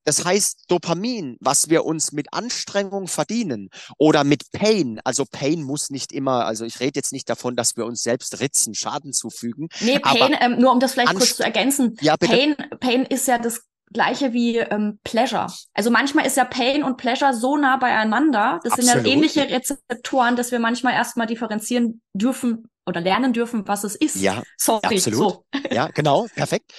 [0.04, 5.90] Das heißt, Dopamin, was wir uns mit Anstrengung verdienen oder mit Pain, also Pain muss
[5.90, 9.70] nicht immer, also ich rede jetzt nicht davon, dass wir uns selbst ritzen, Schaden zufügen.
[9.80, 11.96] Nee, Pain, ähm, nur um das vielleicht kurz zu ergänzen.
[12.02, 12.18] Ja.
[12.18, 13.62] Pain, Pain ist ja das
[13.94, 15.48] gleiche wie ähm, Pleasure.
[15.74, 18.60] Also manchmal ist ja Pain und Pleasure so nah beieinander.
[18.64, 18.94] Das Absolut.
[18.94, 23.96] sind ja ähnliche Rezeptoren, dass wir manchmal erstmal differenzieren dürfen oder lernen dürfen, was es
[23.96, 24.16] ist.
[24.16, 25.20] Ja, Sorry, absolut.
[25.20, 25.46] So.
[25.70, 26.74] Ja, genau, perfekt.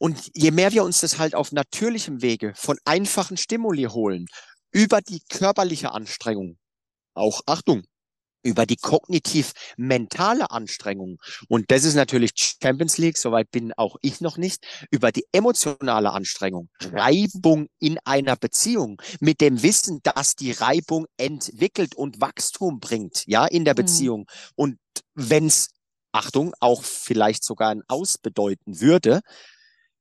[0.00, 4.26] Und je mehr wir uns das halt auf natürlichem Wege von einfachen Stimuli holen,
[4.72, 6.56] über die körperliche Anstrengung,
[7.14, 7.82] auch Achtung,
[8.42, 11.18] über die kognitiv-mentale Anstrengung.
[11.48, 16.12] Und das ist natürlich Champions League, soweit bin auch ich noch nicht, über die emotionale
[16.12, 23.24] Anstrengung, Reibung in einer Beziehung, mit dem Wissen, dass die Reibung entwickelt und Wachstum bringt,
[23.26, 23.84] ja, in der mhm.
[23.84, 24.26] Beziehung.
[24.54, 24.78] Und
[25.14, 25.68] wenn's
[26.12, 29.20] Achtung, auch vielleicht sogar ein Aus bedeuten würde,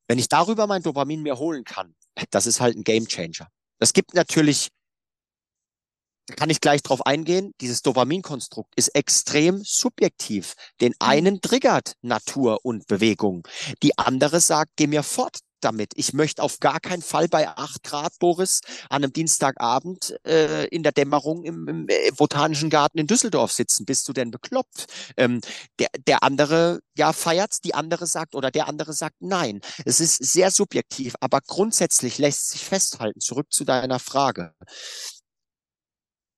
[0.09, 1.95] wenn ich darüber mein Dopamin mir holen kann,
[2.31, 3.47] das ist halt ein Game Changer.
[3.77, 4.69] Das gibt natürlich,
[6.25, 10.55] da kann ich gleich drauf eingehen, dieses Dopaminkonstrukt ist extrem subjektiv.
[10.81, 10.95] Den mhm.
[11.07, 13.47] einen triggert Natur und Bewegung.
[13.83, 15.91] Die andere sagt, geh mir fort damit.
[15.95, 20.83] Ich möchte auf gar keinen Fall bei acht Grad, Boris, an einem Dienstagabend äh, in
[20.83, 23.85] der Dämmerung im, im äh, Botanischen Garten in Düsseldorf sitzen.
[23.85, 24.87] Bist du denn bekloppt?
[25.17, 25.41] Ähm,
[25.79, 29.61] der, der andere, ja, feiert's, die andere sagt oder der andere sagt nein.
[29.85, 34.53] Es ist sehr subjektiv, aber grundsätzlich lässt sich festhalten, zurück zu deiner Frage.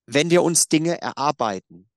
[0.06, 1.90] Wenn wir uns Dinge erarbeiten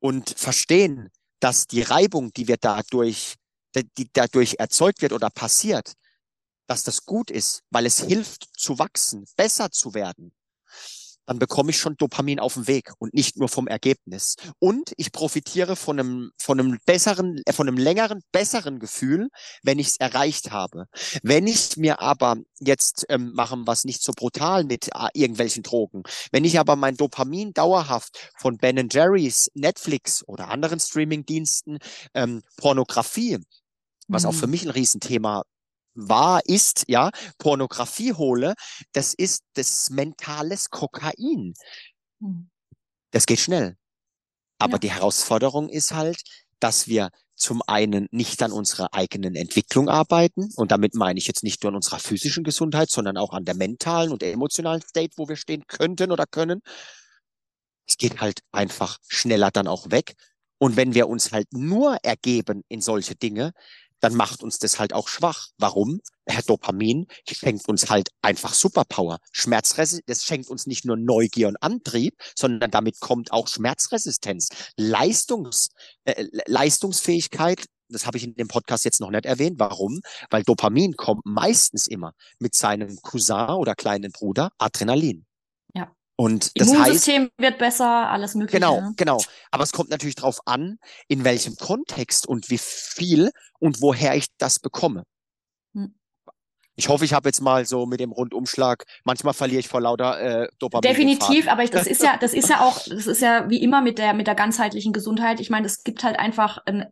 [0.00, 3.36] und verstehen, dass die Reibung, die wir dadurch
[3.82, 5.94] die dadurch erzeugt wird oder passiert,
[6.66, 10.32] dass das gut ist, weil es hilft zu wachsen, besser zu werden,
[11.26, 14.36] dann bekomme ich schon Dopamin auf dem Weg und nicht nur vom Ergebnis.
[14.58, 19.28] Und ich profitiere von einem, von einem besseren, äh, von einem längeren, besseren Gefühl,
[19.62, 20.86] wenn ich es erreicht habe.
[21.22, 26.02] Wenn ich mir aber jetzt ähm, machen was nicht so brutal mit äh, irgendwelchen Drogen,
[26.30, 31.78] wenn ich aber mein Dopamin dauerhaft von Ben Jerry's, Netflix oder anderen Streamingdiensten,
[32.14, 33.38] ähm, Pornografie,
[34.08, 34.28] was mhm.
[34.28, 34.50] auch für mhm.
[34.50, 35.42] mich ein Riesenthema
[35.94, 38.54] war, ist, ja, Pornografie hole,
[38.92, 41.54] das ist das mentales Kokain.
[42.20, 42.50] Hm.
[43.10, 43.76] Das geht schnell.
[44.58, 44.78] Aber ja.
[44.78, 46.20] die Herausforderung ist halt,
[46.58, 50.50] dass wir zum einen nicht an unserer eigenen Entwicklung arbeiten.
[50.56, 53.54] Und damit meine ich jetzt nicht nur an unserer physischen Gesundheit, sondern auch an der
[53.54, 56.60] mentalen und der emotionalen State, wo wir stehen könnten oder können.
[57.86, 60.14] Es geht halt einfach schneller dann auch weg.
[60.58, 63.52] Und wenn wir uns halt nur ergeben in solche Dinge,
[64.04, 65.48] dann macht uns das halt auch schwach.
[65.56, 66.02] Warum?
[66.26, 69.18] Herr Dopamin schenkt uns halt einfach Superpower.
[69.32, 75.70] Schmerzresistenz, das schenkt uns nicht nur Neugier und Antrieb, sondern damit kommt auch Schmerzresistenz, Leistungs,
[76.04, 77.64] äh, Leistungsfähigkeit.
[77.88, 79.58] Das habe ich in dem Podcast jetzt noch nicht erwähnt.
[79.58, 80.00] Warum?
[80.28, 85.24] Weil Dopamin kommt meistens immer mit seinem Cousin oder kleinen Bruder Adrenalin.
[86.16, 88.58] Und das Immunsystem heißt, wird besser, alles Mögliche.
[88.58, 88.94] Genau, ne?
[88.96, 89.20] genau.
[89.50, 94.26] Aber es kommt natürlich darauf an, in welchem Kontext und wie viel und woher ich
[94.38, 95.02] das bekomme.
[95.74, 95.94] Hm.
[96.76, 100.20] Ich hoffe, ich habe jetzt mal so mit dem Rundumschlag, manchmal verliere ich vor lauter
[100.20, 100.82] äh, Dopamin.
[100.82, 103.80] Definitiv, aber ich, das ist ja, das ist ja auch, das ist ja wie immer
[103.80, 105.40] mit der, mit der ganzheitlichen Gesundheit.
[105.40, 106.86] Ich meine, es gibt halt einfach ein,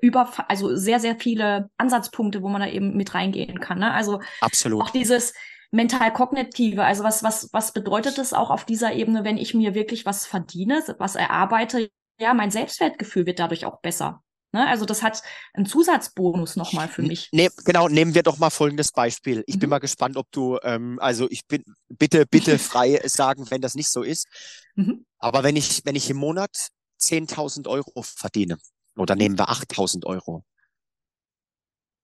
[0.00, 3.80] über, also sehr, sehr viele Ansatzpunkte, wo man da eben mit reingehen kann.
[3.80, 3.92] Ne?
[3.92, 4.82] Also Absolut.
[4.82, 5.34] auch dieses,
[5.70, 6.84] mental-kognitive.
[6.84, 10.26] Also was, was, was bedeutet es auch auf dieser Ebene, wenn ich mir wirklich was
[10.26, 11.90] verdiene, was erarbeite?
[12.18, 14.22] Ja, mein Selbstwertgefühl wird dadurch auch besser.
[14.52, 14.66] Ne?
[14.66, 17.28] Also das hat einen Zusatzbonus nochmal für mich.
[17.32, 19.44] Ne, genau, nehmen wir doch mal folgendes Beispiel.
[19.46, 19.60] Ich mhm.
[19.60, 23.74] bin mal gespannt, ob du, ähm, also ich bin, bitte, bitte frei sagen, wenn das
[23.74, 24.26] nicht so ist.
[24.74, 25.04] Mhm.
[25.18, 26.68] Aber wenn ich, wenn ich im Monat
[27.00, 28.56] 10.000 Euro verdiene,
[28.96, 30.42] oder nehmen wir 8.000 Euro,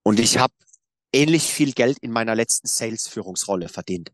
[0.03, 0.53] und ich habe
[1.13, 4.13] ähnlich viel Geld in meiner letzten Sales-Führungsrolle verdient.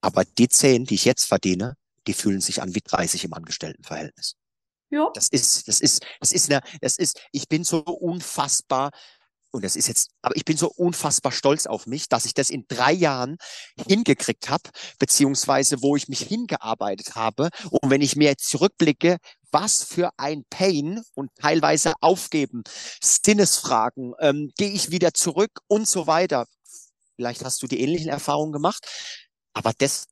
[0.00, 4.36] Aber die zehn, die ich jetzt verdiene, die fühlen sich an wie 30 im Angestelltenverhältnis.
[4.90, 5.10] Ja.
[5.14, 8.90] Das ist, das ist, das ist eine, das ist, ich bin so unfassbar,
[9.52, 12.50] und das ist jetzt, aber ich bin so unfassbar stolz auf mich, dass ich das
[12.50, 13.36] in drei Jahren
[13.86, 17.50] hingekriegt habe, beziehungsweise wo ich mich hingearbeitet habe.
[17.70, 19.18] Und wenn ich mir jetzt zurückblicke,
[19.52, 22.62] was für ein Pain und teilweise aufgeben,
[23.02, 26.46] Sinnesfragen, ähm, gehe ich wieder zurück und so weiter.
[27.16, 28.86] Vielleicht hast du die ähnlichen Erfahrungen gemacht,
[29.52, 30.06] aber das,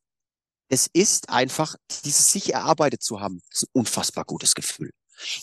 [0.69, 4.91] das ist einfach, dieses sich erarbeitet zu haben, ist ein unfassbar gutes Gefühl.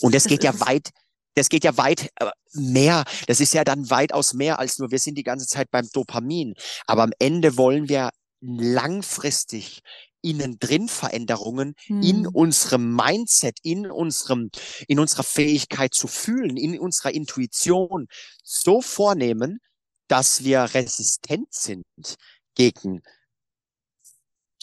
[0.01, 0.89] Und das, geht ja weit,
[1.35, 3.03] das geht ja weit äh, mehr.
[3.27, 6.55] Das ist ja dann weitaus mehr als nur, wir sind die ganze Zeit beim Dopamin.
[6.85, 8.09] Aber am Ende wollen wir
[8.41, 9.81] langfristig
[10.21, 12.01] innen drin Veränderungen hm.
[12.01, 14.49] in unserem Mindset, in unserem,
[14.87, 18.07] in unserer Fähigkeit zu fühlen, in unserer Intuition
[18.43, 19.59] so vornehmen,
[20.07, 21.85] dass wir resistent sind
[22.55, 23.01] gegen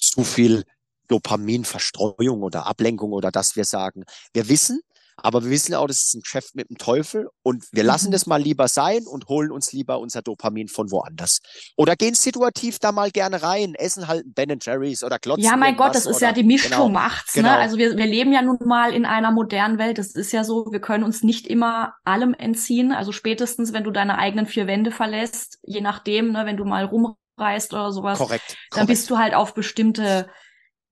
[0.01, 0.65] zu viel
[1.09, 4.81] Dopaminverstreuung oder Ablenkung oder dass wir sagen, wir wissen,
[5.17, 8.13] aber wir wissen auch, das ist ein Geschäft mit dem Teufel und wir lassen mhm.
[8.13, 11.41] das mal lieber sein und holen uns lieber unser Dopamin von woanders.
[11.77, 15.45] Oder gehen situativ da mal gerne rein, essen halt Ben Jerry's oder klotzen.
[15.45, 17.35] Ja, mein Gott, das ist oder, ja die Mischung genau, macht's.
[17.35, 17.43] Ne?
[17.43, 17.55] Genau.
[17.55, 17.61] Ne?
[17.61, 19.99] Also wir, wir leben ja nun mal in einer modernen Welt.
[19.99, 22.93] Das ist ja so, wir können uns nicht immer allem entziehen.
[22.93, 26.85] Also spätestens, wenn du deine eigenen vier Wände verlässt, je nachdem, ne, wenn du mal
[26.85, 28.89] rumreist oder sowas, korrekt, dann korrekt.
[28.89, 30.29] bist du halt auf bestimmte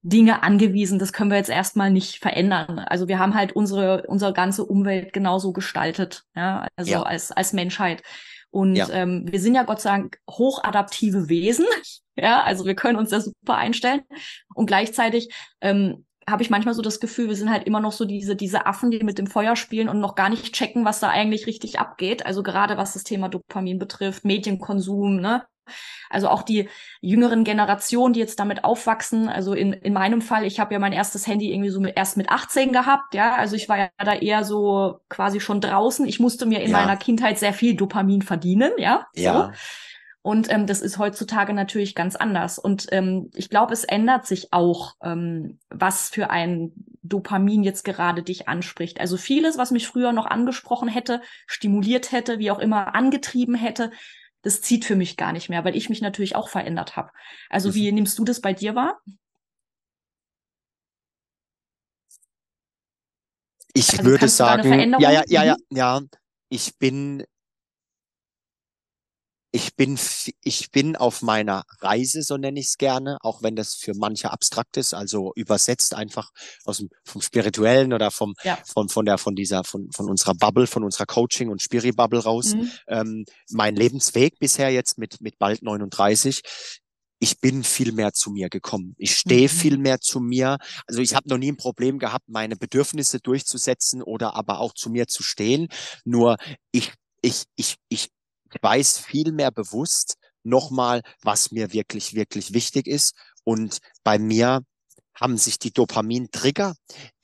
[0.03, 0.99] Dinge angewiesen.
[0.99, 2.81] Das können wir jetzt erstmal nicht verändern.
[2.81, 7.03] Also wir haben halt unsere, unsere ganze Umwelt genauso gestaltet, ja, also ja.
[7.03, 8.03] als, als Menschheit.
[8.51, 8.89] Und ja.
[8.91, 11.67] ähm, wir sind ja Gott sei Dank hochadaptive Wesen.
[12.17, 14.03] ja, also wir können uns da super einstellen.
[14.55, 18.05] Und gleichzeitig ähm, habe ich manchmal so das Gefühl, wir sind halt immer noch so
[18.05, 21.09] diese, diese Affen, die mit dem Feuer spielen und noch gar nicht checken, was da
[21.09, 22.27] eigentlich richtig abgeht.
[22.27, 25.45] Also gerade was das Thema Dopamin betrifft, Medienkonsum, ne?
[26.11, 26.69] Also auch die
[27.01, 29.29] jüngeren Generationen, die jetzt damit aufwachsen.
[29.29, 32.17] Also in, in meinem Fall, ich habe ja mein erstes Handy irgendwie so mit, erst
[32.17, 33.35] mit 18 gehabt, ja.
[33.35, 36.07] Also ich war ja da eher so quasi schon draußen.
[36.07, 36.79] Ich musste mir in ja.
[36.79, 39.07] meiner Kindheit sehr viel Dopamin verdienen, ja.
[39.15, 39.47] Ja.
[39.47, 39.53] So.
[40.23, 42.59] Und ähm, das ist heutzutage natürlich ganz anders.
[42.59, 48.23] Und ähm, ich glaube, es ändert sich auch, ähm, was für ein Dopamin jetzt gerade
[48.23, 49.01] dich anspricht.
[49.01, 53.91] Also vieles, was mich früher noch angesprochen hätte, stimuliert hätte, wie auch immer angetrieben hätte,
[54.43, 57.11] das zieht für mich gar nicht mehr, weil ich mich natürlich auch verändert habe.
[57.49, 59.01] Also wie nimmst du das bei dir wahr?
[63.75, 66.01] Ich also würde sagen, ja, ja, ja, ja, ja,
[66.51, 67.25] ich bin
[69.55, 69.99] ich bin,
[70.43, 74.31] ich bin auf meiner Reise, so nenne ich es gerne, auch wenn das für manche
[74.31, 76.31] abstrakt ist, also übersetzt einfach
[76.65, 78.59] aus dem, vom Spirituellen oder vom, ja.
[78.65, 82.55] von, von der, von dieser, von, von unserer Bubble, von unserer Coaching- und Spiri-Bubble raus.
[82.55, 82.71] Mhm.
[82.89, 86.41] Ähm, mein Lebensweg bisher jetzt mit, mit bald 39
[87.19, 88.97] ich bin viel mehr zu mir gekommen.
[88.99, 89.53] Ich stehe mhm.
[89.53, 90.59] viel mehr zu mir.
[90.89, 94.91] Also ich habe noch nie ein Problem gehabt, meine Bedürfnisse durchzusetzen oder aber auch zu
[94.91, 95.69] mir zu stehen.
[96.05, 96.37] Nur
[96.73, 98.09] ich, ich, ich, ich
[98.61, 103.15] weiß viel mehr bewusst nochmal, was mir wirklich, wirklich wichtig ist.
[103.45, 104.63] Und bei mir
[105.15, 106.75] haben sich die Dopamin-Trigger,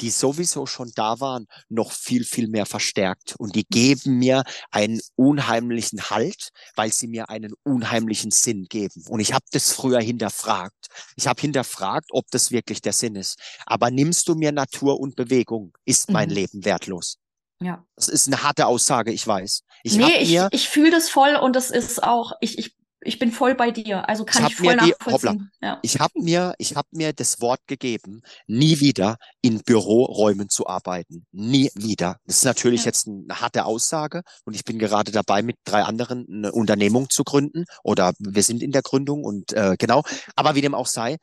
[0.01, 3.35] die sowieso schon da waren, noch viel, viel mehr verstärkt.
[3.39, 9.05] Und die geben mir einen unheimlichen Halt, weil sie mir einen unheimlichen Sinn geben.
[9.09, 10.87] Und ich habe das früher hinterfragt.
[11.16, 13.39] Ich habe hinterfragt, ob das wirklich der Sinn ist.
[13.66, 16.35] Aber nimmst du mir Natur und Bewegung, ist mein mhm.
[16.35, 17.18] Leben wertlos.
[17.61, 17.85] Ja.
[17.97, 19.63] Das ist eine harte Aussage, ich weiß.
[19.83, 23.31] Ich nee, ich, ich fühle das voll und es ist auch, ich, ich ich bin
[23.31, 24.09] voll bei dir.
[24.09, 25.51] Also kann ich, ich voll nachvollziehen.
[25.55, 25.79] Die, ja.
[25.83, 31.27] Ich habe mir, ich habe mir das Wort gegeben, nie wieder in Büroräumen zu arbeiten.
[31.33, 32.19] Nie wieder.
[32.27, 32.87] Das ist natürlich ja.
[32.87, 37.25] jetzt eine harte Aussage und ich bin gerade dabei, mit drei anderen eine Unternehmung zu
[37.25, 40.03] gründen oder wir sind in der Gründung und äh, genau.
[40.35, 41.19] Aber wie dem auch sei,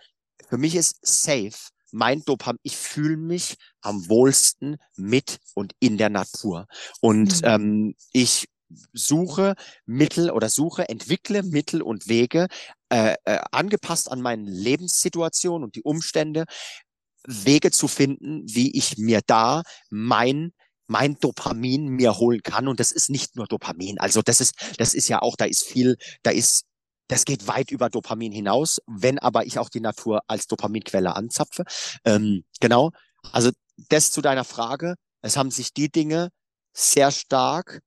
[0.49, 1.51] für mich ist safe
[1.95, 6.67] mein Dopamin, ich fühle mich am wohlsten mit und in der Natur.
[6.99, 7.47] Und mhm.
[7.47, 8.47] ähm, ich
[8.93, 12.47] suche Mittel oder suche, entwickle Mittel und Wege
[12.89, 16.45] äh, äh, angepasst an meine Lebenssituation und die Umstände,
[17.27, 20.51] Wege zu finden, wie ich mir da mein
[20.87, 24.93] mein Dopamin mir holen kann und das ist nicht nur Dopamin, also das ist das
[24.93, 26.65] ist ja auch da ist viel, da ist
[27.07, 31.63] das geht weit über Dopamin hinaus, wenn aber ich auch die Natur als Dopaminquelle anzapfe.
[32.03, 32.91] Ähm, genau,
[33.31, 33.51] also
[33.89, 34.95] das zu deiner Frage.
[35.21, 36.29] Es haben sich die Dinge
[36.73, 37.81] sehr stark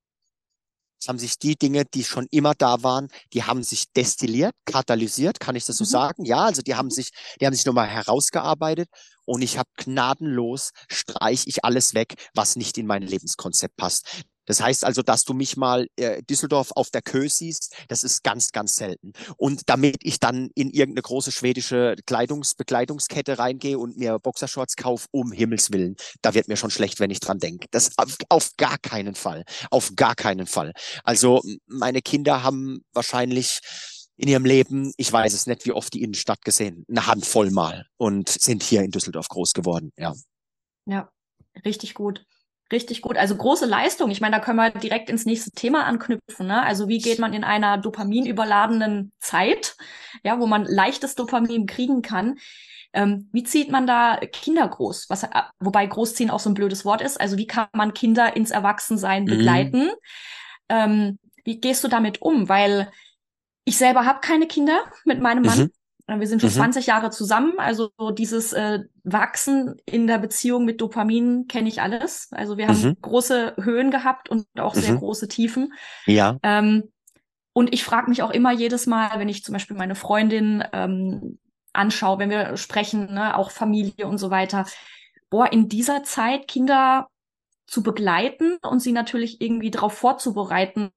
[1.00, 5.38] es haben sich die Dinge, die schon immer da waren, die haben sich destilliert, katalysiert,
[5.38, 5.88] kann ich das so mhm.
[5.88, 6.24] sagen?
[6.24, 7.10] Ja, also die haben sich,
[7.40, 8.88] die haben sich nochmal herausgearbeitet
[9.24, 14.24] und ich habe gnadenlos streich ich alles weg, was nicht in mein Lebenskonzept passt.
[14.48, 18.24] Das heißt also, dass du mich mal äh, Düsseldorf auf der Kö siehst, das ist
[18.24, 19.12] ganz, ganz selten.
[19.36, 25.32] Und damit ich dann in irgendeine große schwedische Kleidungsbekleidungskette reingehe und mir Boxershorts kaufe, um
[25.32, 27.68] Himmels Willen, da wird mir schon schlecht, wenn ich dran denke.
[27.70, 29.44] Das auf, auf gar keinen Fall.
[29.70, 30.72] Auf gar keinen Fall.
[31.04, 33.60] Also meine Kinder haben wahrscheinlich
[34.16, 37.86] in ihrem Leben, ich weiß es nicht, wie oft die Innenstadt gesehen, eine Handvoll mal
[37.98, 40.14] und sind hier in Düsseldorf groß geworden, ja.
[40.86, 41.12] Ja,
[41.64, 42.24] richtig gut.
[42.70, 43.16] Richtig gut.
[43.16, 44.10] Also große Leistung.
[44.10, 46.46] Ich meine, da können wir direkt ins nächste Thema anknüpfen.
[46.46, 46.62] Ne?
[46.62, 49.76] Also wie geht man in einer dopaminüberladenen Zeit,
[50.22, 52.36] ja, wo man leichtes Dopamin kriegen kann,
[52.92, 55.06] ähm, wie zieht man da Kinder groß?
[55.08, 55.28] Was, äh,
[55.60, 57.20] wobei großziehen auch so ein blödes Wort ist.
[57.20, 59.26] Also wie kann man Kinder ins Erwachsensein mhm.
[59.26, 59.84] begleiten?
[59.84, 59.90] Mhm.
[60.68, 62.48] Ähm, wie gehst du damit um?
[62.48, 62.90] Weil
[63.64, 65.58] ich selber habe keine Kinder mit meinem Mann.
[65.58, 65.70] Mhm.
[66.08, 66.54] Wir sind schon mhm.
[66.54, 67.54] 20 Jahre zusammen.
[67.58, 72.28] Also so dieses äh, Wachsen in der Beziehung mit Dopamin kenne ich alles.
[72.32, 72.96] Also wir haben mhm.
[73.00, 74.98] große Höhen gehabt und auch sehr mhm.
[74.98, 75.74] große Tiefen.
[76.06, 76.38] Ja.
[76.42, 76.90] Ähm,
[77.52, 81.38] und ich frage mich auch immer jedes Mal, wenn ich zum Beispiel meine Freundin ähm,
[81.72, 84.64] anschaue, wenn wir sprechen, ne, auch Familie und so weiter.
[85.28, 87.08] Boah, in dieser Zeit Kinder
[87.66, 90.90] zu begleiten und sie natürlich irgendwie darauf vorzubereiten,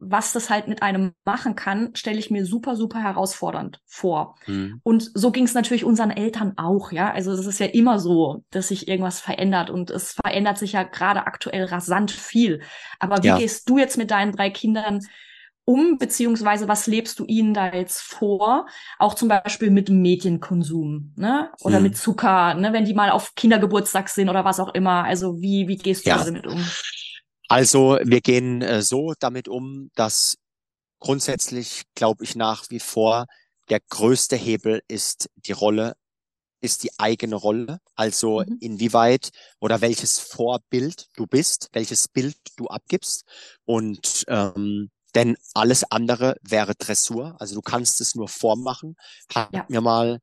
[0.00, 4.36] was das halt mit einem machen kann, stelle ich mir super, super herausfordernd vor.
[4.46, 4.80] Mhm.
[4.82, 7.12] Und so ging es natürlich unseren Eltern auch, ja.
[7.12, 10.82] Also es ist ja immer so, dass sich irgendwas verändert und es verändert sich ja
[10.84, 12.62] gerade aktuell rasant viel.
[12.98, 13.38] Aber wie ja.
[13.38, 15.00] gehst du jetzt mit deinen drei Kindern
[15.66, 18.66] um, beziehungsweise was lebst du ihnen da jetzt vor?
[18.98, 21.50] Auch zum Beispiel mit Medienkonsum, ne?
[21.60, 21.82] Oder hm.
[21.84, 22.72] mit Zucker, ne?
[22.72, 25.04] Wenn die mal auf Kindergeburtstag sind oder was auch immer.
[25.04, 26.24] Also wie, wie gehst du ja.
[26.24, 26.64] damit um?
[27.50, 30.36] Also wir gehen äh, so damit um, dass
[31.00, 33.26] grundsätzlich, glaube ich, nach wie vor
[33.70, 35.96] der größte Hebel ist die Rolle,
[36.60, 37.80] ist die eigene Rolle.
[37.96, 38.58] Also mhm.
[38.60, 43.24] inwieweit oder welches Vorbild du bist, welches Bild du abgibst.
[43.64, 47.34] Und ähm, denn alles andere wäre Dressur.
[47.40, 48.94] Also du kannst es nur vormachen.
[49.34, 49.66] Hat ja.
[49.68, 50.20] mir mal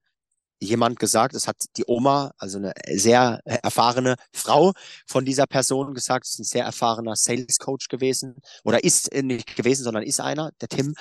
[0.60, 4.74] jemand gesagt, es hat die Oma, also eine sehr erfahrene Frau
[5.06, 9.56] von dieser Person gesagt, es ist ein sehr erfahrener Sales Coach gewesen oder ist nicht
[9.56, 10.96] gewesen, sondern ist einer, der Tim.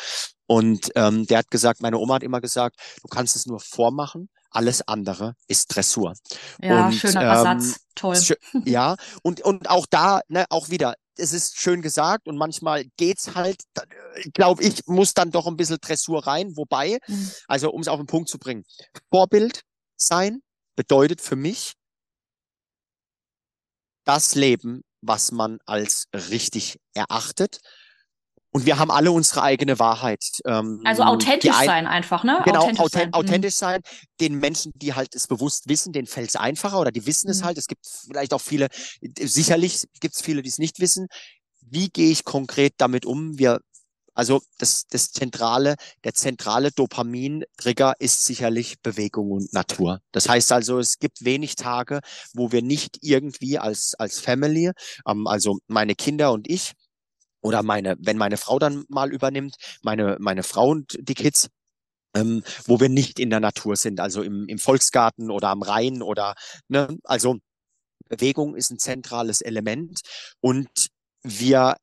[0.47, 4.29] Und ähm, der hat gesagt, meine Oma hat immer gesagt, du kannst es nur vormachen,
[4.51, 6.15] alles andere ist Dressur.
[6.63, 8.19] Ja, und, schöner ähm, Satz, toll.
[8.65, 13.35] Ja, und, und auch da, ne, auch wieder, es ist schön gesagt und manchmal geht's
[13.35, 13.63] halt,
[14.35, 16.57] glaube ich, muss dann doch ein bisschen Dressur rein.
[16.57, 17.31] Wobei, mhm.
[17.49, 18.65] also um es auf den Punkt zu bringen,
[19.11, 19.63] Vorbild
[19.97, 20.43] sein
[20.77, 21.75] bedeutet für mich
[24.05, 27.61] das Leben, was man als richtig erachtet
[28.57, 30.41] Und wir haben alle unsere eigene Wahrheit.
[30.47, 32.41] Ähm, also authentisch ein, sein einfach, ne?
[32.43, 33.13] Genau, authentisch, authent sein.
[33.13, 33.59] authentisch mhm.
[33.59, 33.81] sein.
[34.19, 37.41] Den Menschen, die halt es bewusst wissen, denen fällt es einfacher oder die wissen es
[37.41, 37.45] mhm.
[37.45, 37.59] halt.
[37.59, 38.69] Es gibt vielleicht auch viele,
[39.21, 41.09] sicherlich gibt es viele, die es nicht wissen.
[41.61, 43.39] Wie gehe ich konkret damit um?
[43.39, 43.61] Wir,
[44.15, 50.01] also das, das zentrale, der zentrale Dopamin-Trigger ist sicherlich Bewegung und Natur.
[50.13, 52.01] Das heißt also, es gibt wenig Tage,
[52.33, 54.71] wo wir nicht irgendwie als, als Family,
[55.07, 56.73] ähm, also meine Kinder und ich,
[57.47, 61.49] oder meine, wenn meine Frau dann mal übernimmt, meine, meine Frau und die Kids,
[62.17, 66.03] ähm, wo wir nicht in der Natur sind, also im, im Volksgarten oder am Rhein
[66.03, 66.35] oder,
[66.67, 67.37] ne, also
[68.09, 70.01] Bewegung ist ein zentrales Element
[70.41, 70.89] und
[71.23, 71.77] wir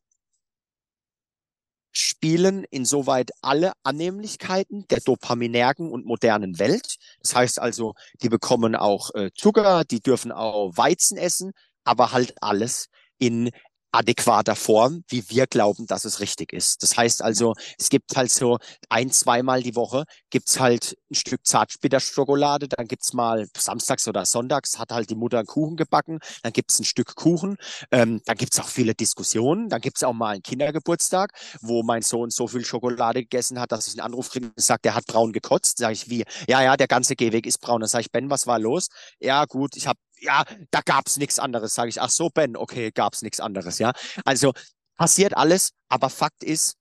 [1.93, 6.97] spielen insoweit alle Annehmlichkeiten der dopaminergen und modernen Welt.
[7.21, 11.53] Das heißt also, die bekommen auch äh, Zucker, die dürfen auch Weizen essen,
[11.85, 13.51] aber halt alles in
[13.93, 16.83] adäquater Form, wie wir glauben, dass es richtig ist.
[16.83, 18.57] Das heißt also, es gibt halt so
[18.89, 24.79] ein, zweimal die Woche gibt's halt ein Stück Zartbitterschokolade, dann gibt's mal samstags oder sonntags
[24.79, 27.55] hat halt die Mutter einen Kuchen gebacken, dann gibt's ein Stück Kuchen,
[27.91, 31.31] ähm, dann gibt's auch viele Diskussionen, dann gibt's auch mal einen Kindergeburtstag,
[31.61, 34.85] wo mein Sohn so viel Schokolade gegessen hat, dass ich einen Anruf kriege und sagt,
[34.85, 35.77] der hat braun gekotzt.
[35.77, 36.23] Sag ich, wie?
[36.47, 37.81] Ja, ja, der ganze Gehweg ist braun.
[37.81, 38.87] Dann sage ich, Ben, was war los?
[39.19, 42.01] Ja, gut, ich habe ja, da gab's nichts anderes, sage ich.
[42.01, 43.93] Ach so, Ben, okay, gab's nichts anderes, ja.
[44.25, 44.53] Also
[44.95, 46.75] passiert alles, aber Fakt ist,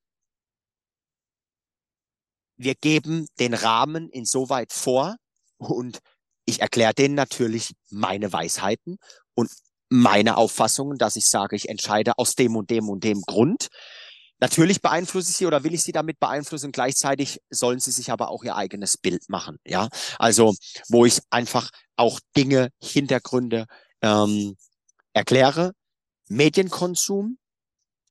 [2.57, 5.17] wir geben den Rahmen insoweit vor
[5.59, 5.99] und
[6.45, 8.99] ich erkläre denen natürlich meine Weisheiten
[9.35, 9.51] und
[9.89, 13.69] meine Auffassungen, dass ich sage, ich entscheide aus dem und dem und dem Grund.
[14.43, 16.73] Natürlich beeinflusse ich sie oder will ich sie damit beeinflussen.
[16.73, 19.59] Gleichzeitig sollen sie sich aber auch ihr eigenes Bild machen.
[19.65, 19.89] Ja,
[20.19, 20.53] also
[20.89, 23.67] wo ich einfach auch Dinge, Hintergründe
[24.03, 24.57] ähm,
[25.13, 25.75] erkläre.
[26.29, 27.39] Medienkonsum.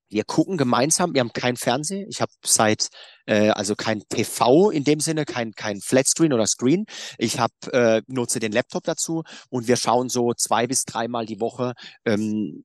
[0.07, 1.13] Wir gucken gemeinsam.
[1.13, 2.07] Wir haben kein Fernsehen.
[2.09, 2.87] Ich habe seit
[3.25, 6.85] äh, also kein TV in dem Sinne, kein kein Flatscreen oder Screen.
[7.17, 11.41] Ich habe äh, nutze den Laptop dazu und wir schauen so zwei bis dreimal die
[11.41, 11.73] Woche
[12.05, 12.63] ähm,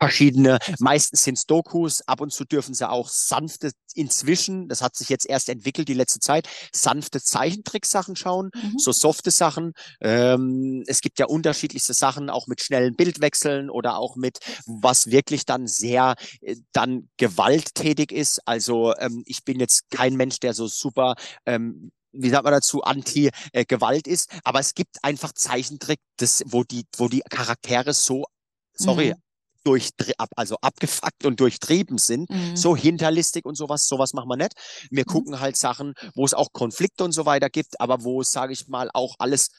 [0.00, 4.96] verschiedene, meistens sind es Dokus, ab und zu dürfen sie auch sanfte, inzwischen, das hat
[4.96, 8.78] sich jetzt erst entwickelt die letzte Zeit, sanfte Zeichentricksachen schauen, mhm.
[8.78, 9.72] so softe Sachen.
[10.00, 15.44] Ähm, es gibt ja unterschiedlichste Sachen, auch mit schnellen Bildwechseln oder auch mit, was wirklich
[15.46, 18.40] dann sehr äh, dann gewalttätig ist.
[18.46, 21.14] Also ähm, ich bin jetzt kein Mensch, der so super
[21.46, 26.64] ähm, wie sagt man dazu, Anti-Gewalt äh, ist, aber es gibt einfach Zeichentrick, das, wo
[26.64, 28.24] die, wo die Charaktere so,
[28.72, 29.22] sorry, mhm
[29.68, 29.90] durch,
[30.34, 32.56] also abgefuckt und durchtrieben sind, mhm.
[32.56, 34.54] so hinterlistig und sowas, sowas machen wir nicht.
[34.90, 35.12] Wir mhm.
[35.12, 38.52] gucken halt Sachen, wo es auch Konflikte und so weiter gibt, aber wo es, sage
[38.54, 39.50] ich mal, auch alles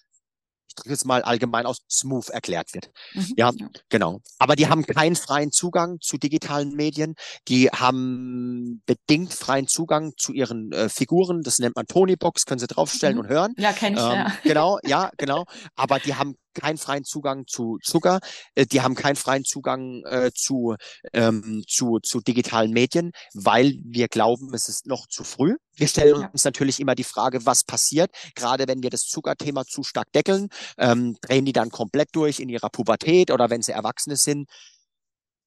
[0.69, 2.91] ich drücke jetzt mal allgemein aus, smooth erklärt wird.
[3.15, 4.21] Mhm, ja, ja, genau.
[4.37, 7.15] Aber die haben keinen freien Zugang zu digitalen Medien.
[7.47, 11.41] Die haben bedingt freien Zugang zu ihren äh, Figuren.
[11.41, 13.21] Das nennt man Tonybox, können sie draufstellen mhm.
[13.23, 13.53] und hören.
[13.57, 14.33] Ja, kenne ich, ähm, ja.
[14.43, 15.45] Genau, ja, genau.
[15.75, 18.19] Aber die haben keinen freien Zugang zu Zucker,
[18.55, 20.75] äh, die haben keinen freien Zugang äh, zu,
[21.13, 25.55] ähm, zu, zu digitalen Medien, weil wir glauben, es ist noch zu früh.
[25.73, 29.83] Wir stellen uns natürlich immer die Frage, was passiert, gerade wenn wir das Zuckerthema zu
[29.83, 34.17] stark deckeln, ähm, drehen die dann komplett durch in ihrer Pubertät oder wenn sie Erwachsene
[34.17, 34.49] sind.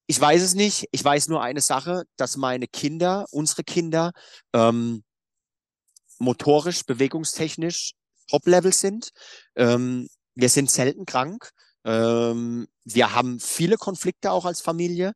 [0.07, 0.87] Ich weiß es nicht.
[0.91, 4.11] Ich weiß nur eine Sache, dass meine Kinder, unsere Kinder,
[4.53, 5.03] ähm,
[6.19, 7.93] motorisch, bewegungstechnisch
[8.29, 9.09] Top-Level sind.
[9.55, 11.51] Ähm, wir sind selten krank.
[11.85, 15.13] Ähm, wir haben viele Konflikte auch als Familie,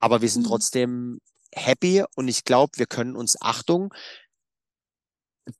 [0.00, 0.48] aber wir sind mhm.
[0.48, 1.20] trotzdem
[1.52, 3.92] happy und ich glaube, wir können uns Achtung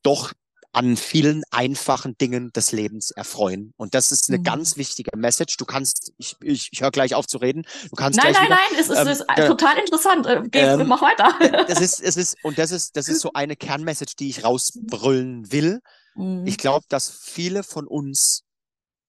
[0.02, 0.32] doch
[0.74, 3.72] an vielen einfachen Dingen des Lebens erfreuen.
[3.76, 4.42] Und das ist eine mhm.
[4.42, 5.56] ganz wichtige Message.
[5.56, 7.64] Du kannst, ich, ich, ich höre gleich auf zu reden.
[7.90, 10.26] Du kannst nein, nein, wieder, nein, es ist, ähm, ist äh, total interessant.
[10.26, 11.64] Äh, geh, ähm, mach weiter.
[11.68, 15.52] das ist, es ist, und das ist, das ist so eine Kernmessage, die ich rausbrüllen
[15.52, 15.80] will.
[16.16, 16.44] Mhm.
[16.44, 18.42] Ich glaube, dass viele von uns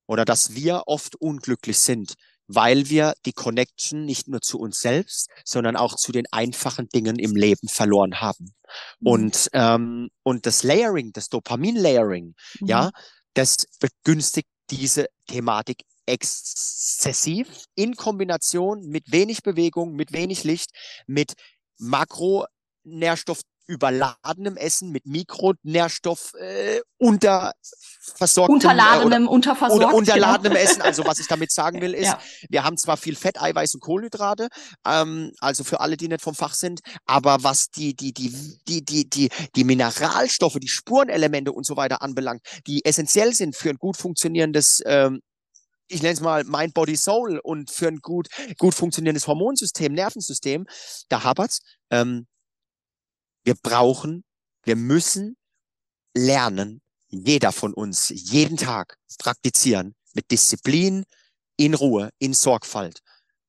[0.08, 2.14] oder dass wir oft unglücklich sind,
[2.48, 7.18] weil wir die Connection nicht nur zu uns selbst, sondern auch zu den einfachen Dingen
[7.18, 8.54] im Leben verloren haben.
[9.00, 9.08] Mhm.
[9.08, 12.68] Und, ähm, und das Layering, das Dopamin-Layering, mhm.
[12.68, 12.92] ja,
[13.34, 20.70] das begünstigt diese Thematik exzessiv in Kombination mit wenig Bewegung, mit wenig Licht,
[21.08, 21.34] mit
[21.78, 30.64] Makronährstoff überladenem Essen mit Mikronährstoff äh, unterversorgtem unterladenem, äh, oder, unterversorgt, oder unterladenem genau.
[30.64, 30.82] Essen.
[30.82, 32.20] Also was ich damit sagen will, ist, ja.
[32.50, 34.50] wir haben zwar viel Fett, Eiweiß und Kohlenhydrate,
[34.86, 38.32] ähm, also für alle, die nicht vom Fach sind, aber was die die die
[38.68, 43.70] die die die die Mineralstoffe, die Spurenelemente und so weiter anbelangt, die essentiell sind für
[43.70, 45.22] ein gut funktionierendes ähm,
[45.88, 50.66] ich nenne es mal Mind, Body, Soul und für ein gut, gut funktionierendes Hormonsystem, Nervensystem,
[51.10, 51.62] da hapert's.
[51.92, 52.26] Ähm,
[53.46, 54.24] Wir brauchen,
[54.64, 55.38] wir müssen
[56.16, 61.06] lernen, jeder von uns, jeden Tag praktizieren, mit Disziplin,
[61.58, 63.00] in Ruhe, in Sorgfalt,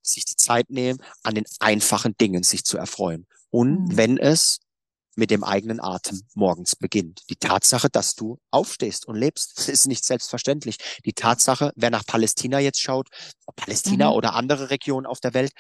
[0.03, 3.27] sich die Zeit nehmen, an den einfachen Dingen sich zu erfreuen.
[3.51, 3.97] Und mhm.
[3.97, 4.59] wenn es
[5.17, 7.23] mit dem eigenen Atem morgens beginnt.
[7.31, 10.77] Die Tatsache, dass du aufstehst und lebst, ist nicht selbstverständlich.
[11.05, 13.09] Die Tatsache, wer nach Palästina jetzt schaut,
[13.57, 14.17] Palästina mhm.
[14.17, 15.53] oder andere Regionen auf der Welt,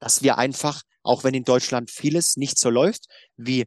[0.00, 3.66] dass wir einfach, auch wenn in Deutschland vieles nicht so läuft, wie,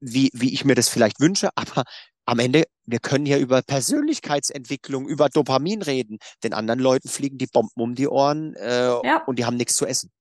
[0.00, 1.84] wie, wie ich mir das vielleicht wünsche, aber
[2.26, 6.18] am Ende, wir können ja über Persönlichkeitsentwicklung, über Dopamin reden.
[6.44, 9.24] Den anderen Leuten fliegen die Bomben um die Ohren äh, ja.
[9.26, 10.12] und die haben nichts zu essen.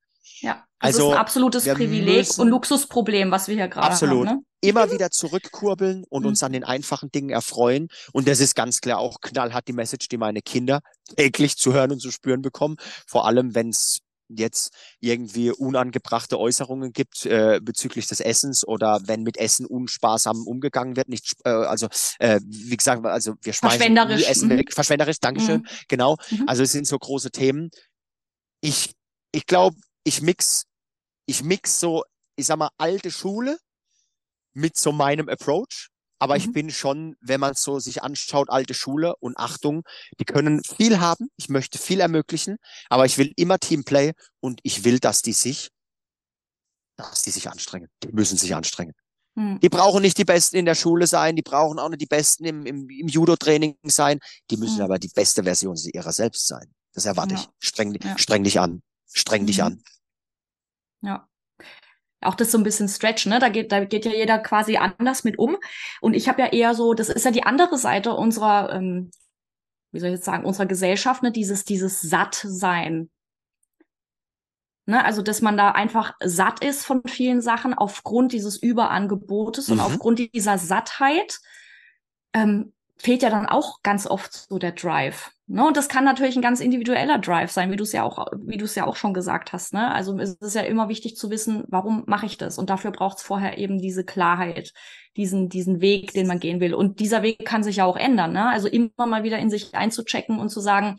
[0.42, 4.28] Ja, das also, ist ein absolutes Privileg und Luxusproblem, was wir hier gerade absolut.
[4.28, 4.38] haben.
[4.38, 4.44] Ne?
[4.62, 6.46] Immer wieder zurückkurbeln und uns mhm.
[6.46, 7.90] an den einfachen Dingen erfreuen.
[8.14, 10.82] Und das ist ganz klar auch knallhart die Message, die meine Kinder
[11.16, 12.78] täglich zu hören und zu spüren bekommen.
[13.08, 14.00] Vor allem, wenn es
[14.30, 20.96] jetzt irgendwie unangebrachte Äußerungen gibt äh, bezüglich des Essens oder wenn mit Essen unsparsam umgegangen
[20.96, 21.88] wird, nicht äh, also
[22.20, 24.74] äh, wie gesagt, also wir schmeißen nie Essen weg, mhm.
[24.74, 25.68] verschwenderisch, Dankeschön, mhm.
[25.88, 26.18] genau.
[26.30, 26.48] Mhm.
[26.48, 27.70] Also es sind so große Themen.
[28.62, 28.94] Ich
[29.32, 30.66] ich glaube, ich mix
[31.26, 32.04] ich mix so,
[32.36, 33.60] ich sag mal alte Schule
[34.54, 35.90] mit so meinem Approach
[36.20, 36.42] aber mhm.
[36.42, 39.84] ich bin schon, wenn man so sich anschaut, alte Schule und Achtung,
[40.20, 41.30] die können viel haben.
[41.38, 42.58] Ich möchte viel ermöglichen,
[42.90, 44.12] aber ich will immer Teamplay
[44.42, 45.70] und ich will, dass die sich,
[46.98, 47.88] dass die sich anstrengen.
[48.04, 48.94] Die müssen sich anstrengen.
[49.36, 49.60] Mhm.
[49.62, 52.44] Die brauchen nicht die Besten in der Schule sein, die brauchen auch nicht die Besten
[52.44, 54.20] im, im, im Judo-Training sein.
[54.52, 54.84] Die müssen mhm.
[54.84, 56.74] aber die beste Version ihrer selbst sein.
[56.94, 57.40] Das erwarte ja.
[57.40, 57.68] ich.
[57.68, 58.18] Streng, ja.
[58.18, 58.82] streng dich an.
[59.14, 59.64] Streng dich mhm.
[59.64, 59.84] an.
[61.02, 61.29] Ja
[62.22, 63.40] auch das so ein bisschen stretchen, ne?
[63.40, 65.58] Da geht, da geht ja jeder quasi anders mit um.
[66.02, 69.12] Und ich habe ja eher so, das ist ja die andere Seite unserer, ähm,
[69.92, 71.32] wie soll ich jetzt sagen, unserer Gesellschaft, ne?
[71.32, 73.10] Dieses, dieses Sattsein.
[74.86, 75.04] Ne?
[75.06, 79.74] Also, dass man da einfach satt ist von vielen Sachen aufgrund dieses Überangebotes mhm.
[79.74, 81.40] und aufgrund dieser Sattheit.
[82.34, 85.32] Ähm, fehlt ja dann auch ganz oft so der Drive.
[85.52, 85.66] Ne?
[85.66, 88.58] Und das kann natürlich ein ganz individueller Drive sein, wie du es ja auch, wie
[88.58, 89.74] du es ja auch schon gesagt hast.
[89.74, 89.92] Ne?
[89.92, 92.60] Also es ist ja immer wichtig zu wissen, warum mache ich das?
[92.60, 94.74] Und dafür braucht es vorher eben diese Klarheit,
[95.18, 96.76] diesen, diesen Weg, den man gehen will.
[96.76, 98.32] Und dieser Weg kann sich ja auch ändern.
[98.32, 98.48] Ne?
[98.48, 100.98] Also immer mal wieder in sich einzuchecken und zu sagen,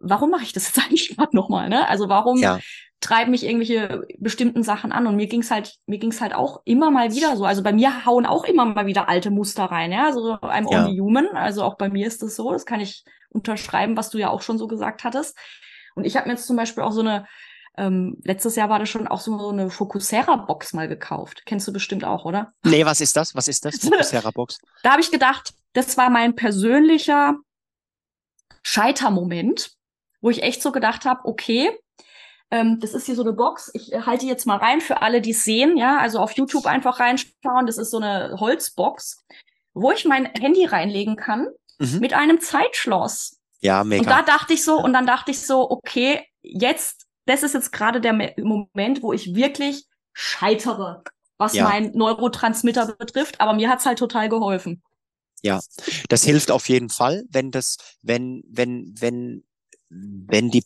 [0.00, 1.68] warum mache ich das jetzt eigentlich gerade nochmal?
[1.68, 1.86] Ne?
[1.88, 2.58] Also warum ja
[3.02, 5.06] treiben mich irgendwelche bestimmten Sachen an.
[5.06, 7.44] Und mir ging's halt, mir ging's halt auch immer mal wieder so.
[7.44, 10.06] Also bei mir hauen auch immer mal wieder alte Muster rein, ja.
[10.06, 10.84] Also I'm ja.
[10.84, 11.28] only human.
[11.34, 12.52] Also auch bei mir ist das so.
[12.52, 15.36] Das kann ich unterschreiben, was du ja auch schon so gesagt hattest.
[15.94, 17.26] Und ich habe mir jetzt zum Beispiel auch so eine,
[17.76, 21.42] ähm, letztes Jahr war das schon auch so, so eine Focusera-Box mal gekauft.
[21.44, 22.52] Kennst du bestimmt auch, oder?
[22.62, 23.34] Nee, was ist das?
[23.34, 23.76] Was ist das?
[23.80, 24.58] Focusera-Box?
[24.82, 27.36] da habe ich gedacht, das war mein persönlicher
[28.62, 29.72] Scheitermoment,
[30.20, 31.70] wo ich echt so gedacht habe, okay,
[32.52, 33.70] ähm, das ist hier so eine Box.
[33.72, 35.78] Ich äh, halte jetzt mal rein für alle, die es sehen.
[35.78, 37.66] Ja, also auf YouTube einfach reinschauen.
[37.66, 39.24] Das ist so eine Holzbox,
[39.72, 41.48] wo ich mein Handy reinlegen kann
[41.78, 41.98] mhm.
[42.00, 43.38] mit einem Zeitschloss.
[43.60, 44.02] Ja, mega.
[44.02, 47.72] Und da dachte ich so, und dann dachte ich so, okay, jetzt, das ist jetzt
[47.72, 51.02] gerade der Moment, wo ich wirklich scheitere,
[51.38, 51.64] was ja.
[51.64, 53.40] mein Neurotransmitter betrifft.
[53.40, 54.82] Aber mir hat's halt total geholfen.
[55.40, 55.60] Ja,
[56.10, 59.42] das hilft auf jeden Fall, wenn das, wenn, wenn, wenn,
[59.88, 60.64] wenn die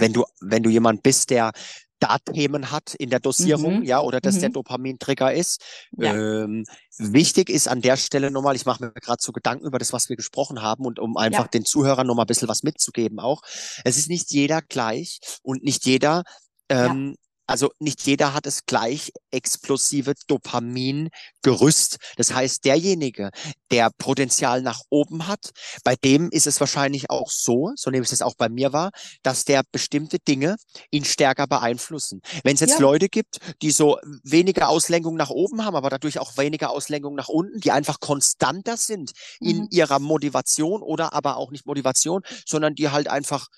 [0.00, 1.52] wenn du, wenn du jemand bist, der
[2.00, 3.84] da Themen hat in der Dosierung, mhm.
[3.84, 4.40] ja, oder dass mhm.
[4.40, 5.62] der Dopamintrigger ist.
[5.96, 6.14] Ja.
[6.14, 6.64] Ähm,
[6.96, 10.08] wichtig ist an der Stelle nochmal, ich mache mir gerade so Gedanken über das, was
[10.08, 11.48] wir gesprochen haben und um einfach ja.
[11.48, 13.42] den Zuhörern nochmal ein bisschen was mitzugeben auch.
[13.84, 16.22] Es ist nicht jeder gleich und nicht jeder
[16.68, 17.27] ähm, ja.
[17.48, 21.96] Also nicht jeder hat es gleich explosive Dopamingerüst.
[22.16, 23.30] Das heißt, derjenige,
[23.70, 25.50] der Potenzial nach oben hat,
[25.82, 28.90] bei dem ist es wahrscheinlich auch so, so nehme ich es auch bei mir war,
[29.22, 30.56] dass der bestimmte Dinge
[30.90, 32.20] ihn stärker beeinflussen.
[32.44, 32.80] Wenn es jetzt ja.
[32.80, 37.28] Leute gibt, die so weniger Auslenkung nach oben haben, aber dadurch auch weniger Auslenkung nach
[37.28, 39.48] unten, die einfach konstanter sind mhm.
[39.48, 43.48] in ihrer Motivation oder aber auch nicht Motivation, sondern die halt einfach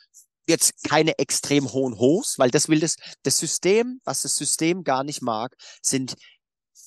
[0.51, 5.05] jetzt keine extrem hohen Hochs, weil das will das, das System, was das System gar
[5.05, 6.15] nicht mag, sind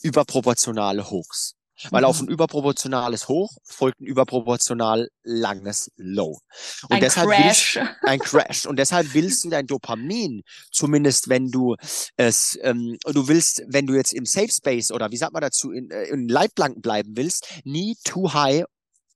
[0.01, 1.55] überproportionale Hochs.
[1.89, 2.07] Weil mhm.
[2.07, 6.39] auf ein überproportionales Hoch folgt ein überproportional langes Low.
[6.83, 7.75] Und ein deshalb Crash.
[7.75, 8.65] Willst, ein Crash.
[8.67, 11.75] Und deshalb willst du dein Dopamin, zumindest wenn du
[12.15, 15.71] es, ähm, du willst, wenn du jetzt im Safe Space oder wie sagt man dazu,
[15.71, 18.65] in, äh, in Leitplanken bleiben willst, nie too high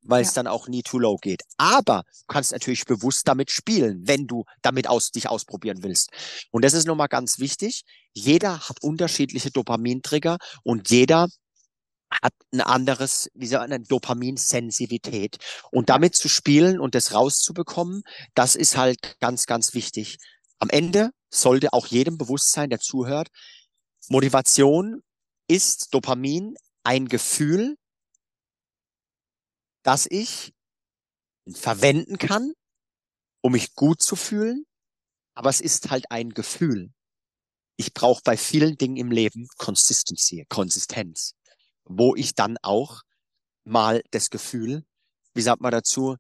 [0.08, 0.28] weil ja.
[0.28, 1.44] es dann auch nie too low geht.
[1.58, 6.10] Aber du kannst natürlich bewusst damit spielen, wenn du damit aus, dich ausprobieren willst.
[6.52, 7.84] Und das ist nochmal ganz wichtig.
[8.14, 11.28] Jeder hat unterschiedliche Dopamintrigger und jeder
[12.10, 15.38] hat ein anderes, wie so eine Dopaminsensitivität.
[15.72, 18.04] Und damit zu spielen und das rauszubekommen,
[18.34, 20.18] das ist halt ganz, ganz wichtig.
[20.60, 23.28] Am Ende sollte auch jedem bewusst sein, der zuhört,
[24.10, 25.02] Motivation
[25.48, 27.76] ist Dopamin ein Gefühl,
[29.88, 30.54] das ich
[31.50, 32.52] verwenden kann,
[33.42, 34.66] um mich gut zu fühlen,
[35.34, 36.92] aber es ist halt ein Gefühl.
[37.78, 41.36] Ich brauche bei vielen Dingen im Leben Consistency, Konsistenz,
[41.86, 43.04] wo ich dann auch
[43.64, 44.84] mal das Gefühl,
[45.34, 46.18] wie sagt man dazu,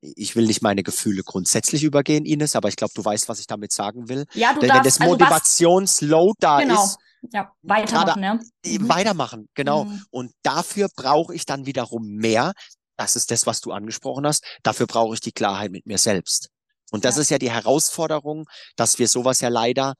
[0.00, 3.46] ich will nicht meine Gefühle grundsätzlich übergehen, Ines, aber ich glaube, du weißt, was ich
[3.46, 4.24] damit sagen will.
[4.34, 6.84] Ja, du Denn darfst, wenn das also Motivationsload da genau.
[6.84, 6.98] ist,
[7.32, 8.78] ja, weitermachen, grade, ja.
[8.78, 8.88] Mhm.
[8.88, 9.84] weitermachen, genau.
[9.84, 10.04] Mhm.
[10.10, 12.52] Und dafür brauche ich dann wiederum mehr.
[12.98, 14.44] Das ist das, was du angesprochen hast.
[14.62, 16.50] Dafür brauche ich die Klarheit mit mir selbst.
[16.90, 17.22] Und das Ja.
[17.22, 19.94] ist ja die Herausforderung, dass wir sowas ja leider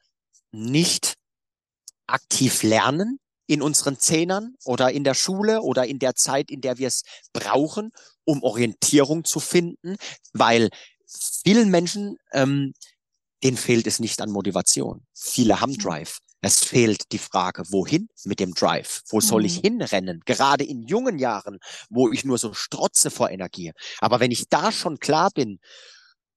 [0.52, 1.14] nicht
[2.06, 6.78] aktiv lernen in unseren Zehnern oder in der Schule oder in der Zeit, in der
[6.78, 7.90] wir es brauchen,
[8.24, 9.96] um Orientierung zu finden,
[10.32, 10.70] weil
[11.06, 12.72] vielen Menschen, ähm,
[13.44, 15.06] denen fehlt es nicht an Motivation.
[15.14, 15.78] Viele haben Mhm.
[15.78, 16.18] Drive.
[16.44, 19.02] Es fehlt die Frage, wohin mit dem Drive?
[19.08, 19.62] Wo soll ich Mhm.
[19.62, 20.20] hinrennen?
[20.26, 21.58] Gerade in jungen Jahren,
[21.90, 23.72] wo ich nur so strotze vor Energie.
[24.00, 25.58] Aber wenn ich da schon klar bin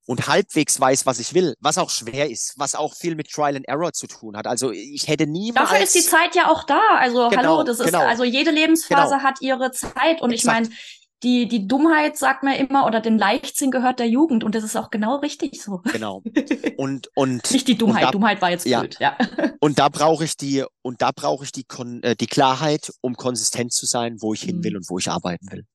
[0.06, 3.56] und halbwegs weiß, was ich will, was auch schwer ist, was auch viel mit Trial
[3.58, 4.48] and Error zu tun hat.
[4.48, 5.70] Also ich hätte niemals.
[5.70, 6.80] Dafür ist die Zeit ja auch da.
[6.98, 8.06] Also Genau, hallo, das ist genau.
[8.06, 9.24] also jede Lebensphase Genau.
[9.24, 10.62] hat ihre Zeit und ich Exakt.
[10.70, 10.76] meine,
[11.24, 14.76] die die Dummheit sagt man immer oder den Leichtsinn gehört der Jugend und das ist
[14.76, 15.80] auch genau richtig so.
[15.92, 16.22] Genau.
[16.78, 18.82] Und, und, Nicht die Dummheit, da, Dummheit war jetzt ja.
[18.82, 19.18] blöd, ja.
[19.62, 23.16] und da brauche ich die, und da brauche ich die, Kon äh, die Klarheit, um
[23.16, 24.78] konsistent zu sein, wo ich hin will Mhm.
[24.78, 25.66] und wo ich arbeiten will.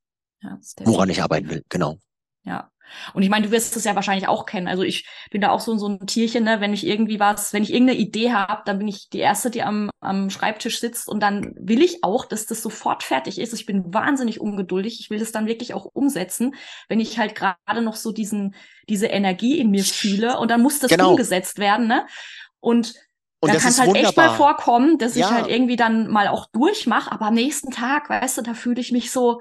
[0.43, 1.99] ja Woran ich arbeiten will, genau.
[2.45, 2.70] Ja.
[3.14, 4.68] Und ich meine, du wirst es ja wahrscheinlich auch kennen.
[4.68, 6.61] Also ich bin da auch so, so ein Tierchen, ne?
[6.61, 9.62] wenn ich irgendwie was, wenn ich irgendeine Idee habe, dann bin ich die Erste, die
[9.62, 13.53] am, am Schreibtisch sitzt und dann will ich auch, dass das sofort fertig ist.
[13.53, 15.01] Ich bin wahnsinnig ungeduldig.
[15.01, 16.55] Ich will das dann wirklich auch umsetzen,
[16.88, 18.55] wenn ich halt gerade noch so diesen,
[18.88, 21.11] diese Energie in mir fühle und dann muss das Genau.
[21.11, 22.07] umgesetzt werden, ne?
[22.61, 22.95] Und
[23.40, 24.36] Und das kann es halt echt mal wunderbar.
[24.36, 25.26] vorkommen, dass Ja.
[25.26, 28.80] ich halt irgendwie dann mal auch durchmache, aber am nächsten Tag, weißt du, da fühle
[28.80, 29.40] ich mich so,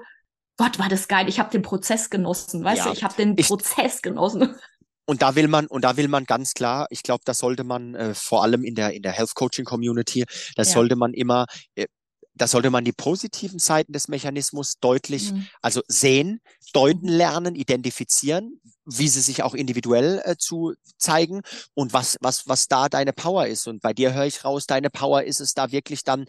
[0.62, 1.28] Gott, war das geil.
[1.28, 2.84] Ich habe den Prozess genossen, weißt Ja.
[2.86, 4.40] du, ich habe den Ich- Prozess genossen.
[5.04, 7.96] Und da will man, und da will man ganz klar, ich glaube, das sollte man
[7.96, 10.74] äh, vor allem in der, in der Health Coaching Community, das Ja.
[10.74, 11.86] sollte man immer, äh,
[12.34, 15.48] da sollte man die positiven Seiten des Mechanismus deutlich, Mhm.
[15.60, 16.40] also sehen,
[16.72, 21.42] deuten lernen, identifizieren, wie sie sich auch individuell äh, zu zeigen
[21.74, 23.66] und was, was, was da deine Power ist.
[23.66, 26.26] Und bei dir höre ich raus, deine Power ist es da wirklich dann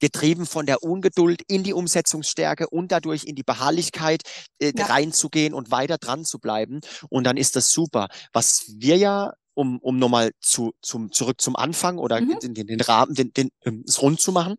[0.00, 4.22] getrieben von der Ungeduld in die Umsetzungsstärke und dadurch in die Beharrlichkeit
[4.58, 4.86] äh, Ja.
[4.86, 6.80] reinzugehen und weiter dran zu bleiben.
[7.08, 8.08] Und dann ist das super.
[8.32, 12.38] Was wir ja, um, um nochmal zu, zum, zurück zum Anfang oder Mhm.
[12.42, 14.56] den, den, den Rahmen, den, den, ähm, es rund zu machen.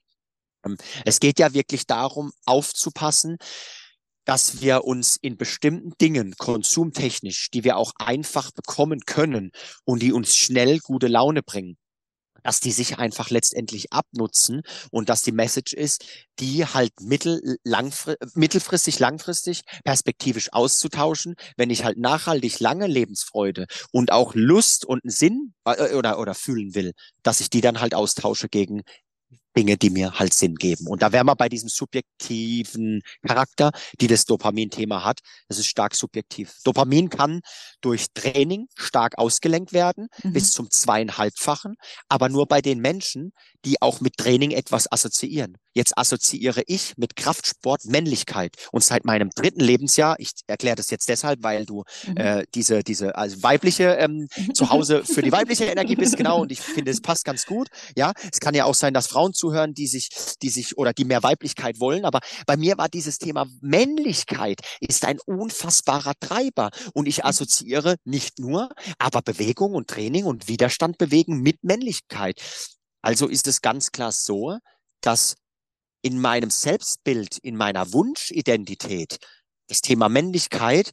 [0.65, 3.37] Ähm, Es geht ja wirklich darum, aufzupassen,
[4.25, 9.51] dass wir uns in bestimmten Dingen konsumtechnisch, die wir auch einfach bekommen können
[9.85, 11.77] und die uns schnell gute Laune bringen,
[12.47, 16.05] dass die sich einfach letztendlich abnutzen und dass die Message ist,
[16.39, 24.13] die halt mittel, langfri mittelfristig, langfristig perspektivisch auszutauschen, wenn ich halt nachhaltig lange Lebensfreude und
[24.13, 28.47] auch Lust und Sinn äh, oder, oder fühlen will, dass ich die dann halt austausche
[28.47, 28.83] gegen
[29.57, 30.87] Dinge, die mir halt Sinn geben.
[30.87, 35.19] Und da wären wir bei diesem subjektiven Charakter, die das Dopamin-Thema hat.
[35.47, 36.53] Das ist stark subjektiv.
[36.63, 37.41] Dopamin kann
[37.81, 40.33] durch Training stark ausgelenkt werden, Mhm.
[40.33, 41.75] bis zum zweieinhalbfachen,
[42.09, 43.31] aber nur bei den Menschen,
[43.65, 45.57] die auch mit Training etwas assoziieren.
[45.73, 48.55] Jetzt assoziiere ich mit Kraftsport Männlichkeit.
[48.71, 52.17] Und seit meinem dritten Lebensjahr, ich erkläre das jetzt deshalb, weil du Mhm.
[52.17, 56.51] äh, diese, diese also weibliche ähm, zu Hause für die weibliche Energie bist, genau, und
[56.51, 57.67] ich finde, es passt ganz gut.
[57.95, 60.09] Ja, es kann ja auch sein, dass Frauen zuhören, die sich,
[60.41, 65.05] die sich oder die mehr Weiblichkeit wollen, aber bei mir war dieses Thema Männlichkeit ist
[65.05, 66.69] ein unfassbarer Treiber.
[66.93, 68.69] Und ich assoziiere nicht nur,
[68.99, 72.41] aber Bewegung und Training und Widerstand bewegen mit Männlichkeit.
[73.01, 74.57] Also ist es ganz klar so,
[75.01, 75.35] dass
[76.01, 79.17] in meinem Selbstbild, in meiner Wunschidentität
[79.67, 80.91] das Thema Männlichkeit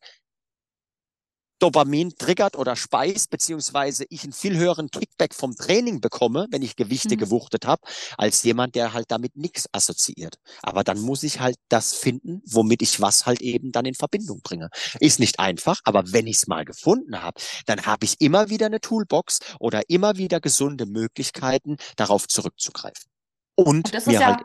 [1.64, 6.76] Dopamin triggert oder speist, beziehungsweise ich einen viel höheren Kickback vom Training bekomme, wenn ich
[6.76, 7.20] Gewichte Mhm.
[7.20, 7.80] gewuchtet habe,
[8.18, 10.36] als jemand, der halt damit nichts assoziiert.
[10.62, 14.40] Aber dann muss ich halt das finden, womit ich was halt eben dann in Verbindung
[14.42, 14.68] bringe.
[15.00, 18.66] Ist nicht einfach, aber wenn ich es mal gefunden habe, dann habe ich immer wieder
[18.66, 23.10] eine Toolbox oder immer wieder gesunde Möglichkeiten, darauf zurückzugreifen.
[23.54, 24.40] Und, Und das ist mir ja- halt,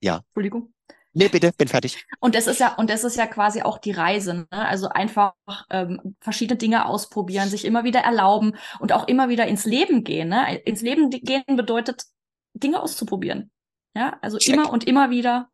[0.00, 0.72] ja, Entschuldigung.
[1.14, 2.04] Nee, bitte, bin fertig.
[2.20, 4.46] Und das ist ja, und das ist ja quasi auch die Reise, ne?
[4.50, 5.34] Also einfach
[5.70, 10.28] ähm, verschiedene Dinge ausprobieren, sich immer wieder erlauben und auch immer wieder ins Leben gehen.
[10.28, 10.58] Ne?
[10.64, 12.04] Ins Leben gehen bedeutet,
[12.54, 13.50] Dinge auszuprobieren.
[13.94, 14.54] Ja, also Check.
[14.54, 15.48] immer und immer wieder.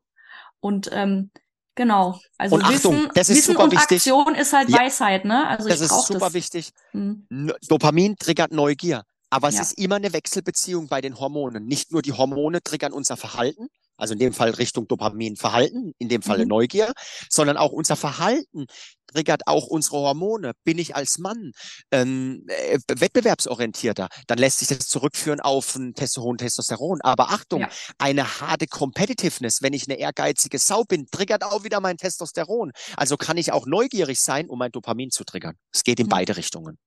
[0.60, 1.30] Und ähm,
[1.74, 2.20] genau.
[2.36, 3.96] Also Und Achtung, Wissen, das ist Wissen super und wichtig.
[3.98, 4.78] Aktion ist halt Ja.
[4.78, 5.46] Weisheit, ne?
[5.48, 6.34] Also Das ich ist super das.
[6.34, 6.70] wichtig.
[6.92, 7.26] Hm.
[7.68, 9.02] Dopamin triggert Neugier.
[9.30, 9.62] Aber es Ja.
[9.62, 11.66] ist immer eine Wechselbeziehung bei den Hormonen.
[11.66, 13.68] Nicht nur die Hormone triggern unser Verhalten,
[13.98, 16.48] also in dem Fall Richtung Dopaminverhalten, in dem Fall mhm.
[16.48, 16.92] Neugier,
[17.28, 18.66] sondern auch unser Verhalten
[19.08, 20.52] triggert auch unsere Hormone.
[20.64, 21.52] Bin ich als Mann
[21.90, 27.00] ähm, äh, wettbewerbsorientierter, dann lässt sich das zurückführen auf einen hohen Testosteron.
[27.02, 27.70] Aber Achtung, ja.
[27.98, 32.72] eine harte Competitiveness, wenn ich eine ehrgeizige Sau bin, triggert auch wieder mein Testosteron.
[32.96, 35.56] Also kann ich auch neugierig sein, um mein Dopamin zu triggern.
[35.72, 36.10] Es geht in mhm.
[36.10, 36.78] beide Richtungen.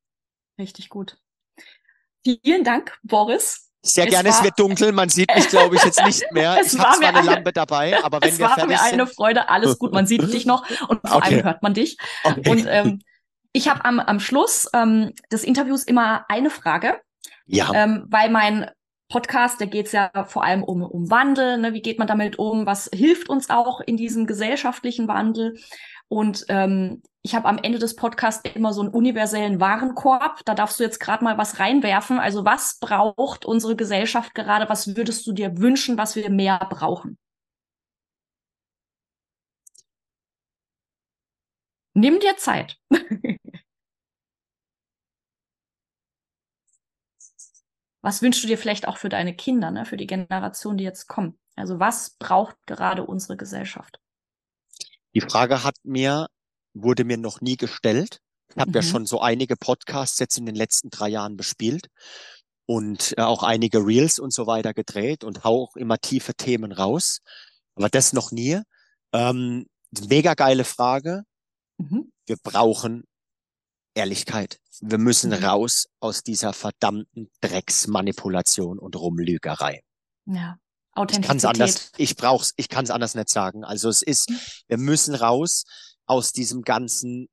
[0.57, 1.17] Richtig gut.
[2.23, 3.70] Vielen Dank, Boris.
[3.83, 6.59] Sehr es gerne, war, es wird dunkel, man sieht mich, glaube ich, jetzt nicht mehr.
[6.65, 9.07] ich habe zwar eine, eine Lampe dabei, aber wenn es wir war fertig mir eine
[9.07, 11.35] Freude, alles gut, man sieht dich noch und vor okay.
[11.35, 11.97] allem hört man dich.
[12.23, 12.49] Okay.
[12.49, 13.01] Und ähm,
[13.53, 17.01] ich habe am, am Schluss ähm, des Interviews immer eine Frage,
[17.47, 17.71] ja.
[17.73, 18.69] ähm, weil mein
[19.09, 21.73] Podcast, da geht es ja vor allem um, um Wandel, ne?
[21.73, 25.57] wie geht man damit um, was hilft uns auch in diesem gesellschaftlichen Wandel.
[26.07, 30.43] Und ähm, ich habe am Ende des Podcasts immer so einen universellen Warenkorb.
[30.45, 32.17] Da darfst du jetzt gerade mal was reinwerfen.
[32.19, 34.67] Also was braucht unsere Gesellschaft gerade?
[34.69, 37.19] Was würdest du dir wünschen, was wir mehr brauchen?
[41.93, 42.77] Nimm dir Zeit.
[48.01, 49.85] was wünschst du dir vielleicht auch für deine Kinder, ne?
[49.85, 51.37] für die Generation, die jetzt kommen?
[51.55, 53.99] Also was braucht gerade unsere Gesellschaft?
[55.13, 56.27] Die Frage hat mir,
[56.73, 58.19] wurde mir noch nie gestellt.
[58.49, 58.75] Ich habe mhm.
[58.75, 61.87] ja schon so einige Podcasts jetzt in den letzten drei Jahren bespielt
[62.65, 66.71] und äh, auch einige Reels und so weiter gedreht und hau auch immer tiefe Themen
[66.71, 67.19] raus.
[67.75, 68.61] Aber das noch nie.
[69.13, 69.65] Ähm,
[70.07, 71.23] mega geile Frage.
[71.77, 72.11] Mhm.
[72.25, 73.03] Wir brauchen
[73.93, 74.59] Ehrlichkeit.
[74.79, 75.43] Wir müssen mhm.
[75.43, 79.81] raus aus dieser verdammten Drecksmanipulation und Rumlügerei.
[80.25, 80.57] Ja.
[80.93, 81.23] Authentizität.
[81.23, 83.63] Ich kann es anders, ich brauch's, ich kann es anders nicht sagen.
[83.63, 84.39] Also es ist, mhm.
[84.67, 85.63] wir müssen raus
[86.11, 87.29] aus diesem ganzen,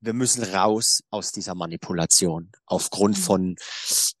[0.00, 3.22] wir müssen raus aus dieser Manipulation aufgrund mhm.
[3.22, 3.56] von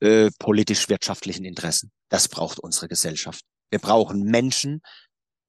[0.00, 1.92] äh, politisch-wirtschaftlichen Interessen.
[2.08, 3.44] Das braucht unsere Gesellschaft.
[3.70, 4.80] Wir brauchen Menschen,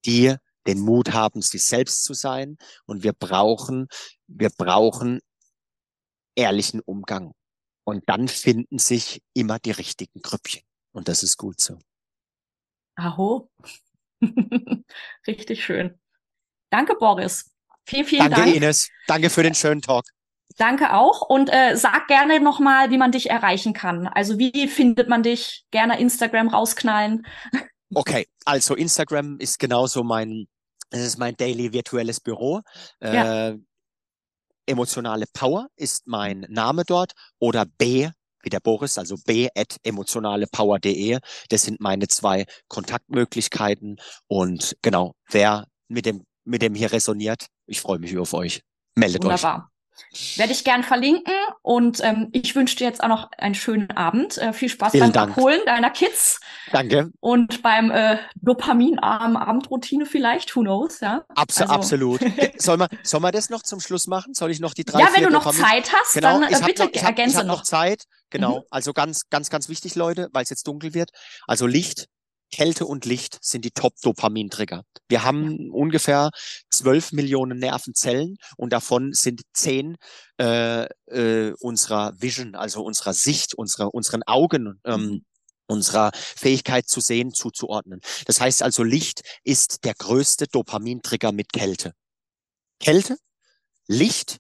[0.06, 0.36] die
[0.68, 2.58] den Mut haben, sich selbst zu sein.
[2.86, 3.88] Und wir brauchen,
[4.28, 5.22] wir brauchen
[6.36, 7.34] ehrlichen Umgang.
[7.86, 10.62] Und dann finden sich immer die richtigen Grüppchen.
[10.92, 11.80] Und das ist gut so.
[12.96, 13.50] Aho.
[15.26, 15.98] Richtig schön.
[16.70, 17.50] Danke, Boris.
[17.86, 18.46] Vielen, vielen Danke, Dank.
[18.46, 18.90] Danke, Ines.
[19.08, 20.06] Danke für den schönen Talk.
[20.58, 24.08] Danke auch und äh, sag gerne nochmal, wie man dich erreichen kann.
[24.08, 25.66] Also wie findet man dich?
[25.72, 27.26] Gerne Instagram rausknallen.
[27.94, 30.48] Okay, also Instagram ist genauso mein,
[30.92, 32.62] es ist mein daily virtuelles Büro.
[33.02, 33.50] Ja.
[33.50, 33.58] Äh,
[34.66, 38.10] emotionale Power ist mein Name dort oder B
[38.44, 41.20] wie der Boris, also b at emotionalepower.de.
[41.50, 43.98] Das sind meine zwei Kontaktmöglichkeiten.
[44.28, 48.62] Und genau, wer mit dem, mit dem hier resoniert, ich freue mich auf euch.
[48.96, 49.56] Meldet Wunderbar.
[49.56, 50.38] euch.
[50.38, 54.38] Werde ich gern verlinken und ähm, ich wünsche dir jetzt auch noch einen schönen Abend.
[54.38, 55.38] Äh, viel Spaß Vielen beim Dank.
[55.38, 56.40] Abholen deiner Kids.
[56.72, 57.12] Danke.
[57.20, 61.24] Und beim äh, dopaminarmen Abendroutine vielleicht, who knows, ja.
[61.36, 61.74] Abs also.
[61.74, 62.22] Absolut.
[62.58, 64.34] soll man, soll man das noch zum Schluss machen?
[64.34, 66.66] Soll ich noch die drei, Ja, wenn du noch Dopamin Zeit hast, genau, dann äh,
[66.66, 67.58] bitte noch, ich hab, ergänze ich hab noch.
[67.58, 68.60] noch Zeit, genau.
[68.60, 68.64] Mhm.
[68.72, 71.12] Also ganz, ganz, ganz wichtig, Leute, weil es jetzt dunkel wird.
[71.48, 72.08] Also Licht,
[72.52, 74.84] Kälte und Licht sind die Top-Dopamin-Trigger.
[75.08, 75.72] Wir haben ja.
[75.72, 76.30] ungefähr
[76.70, 79.98] zwölf Millionen Nervenzellen und davon sind zehn
[80.40, 85.26] äh, äh, unserer Vision, also unserer Sicht, unserer, unseren Augen, ähm, mhm.
[85.68, 88.02] unserer Fähigkeit zu sehen, zuzuordnen.
[88.26, 91.94] Das heißt also, Licht ist der größte Dopamintrigger mit Kälte.
[92.80, 93.18] Kälte,
[93.88, 94.38] Licht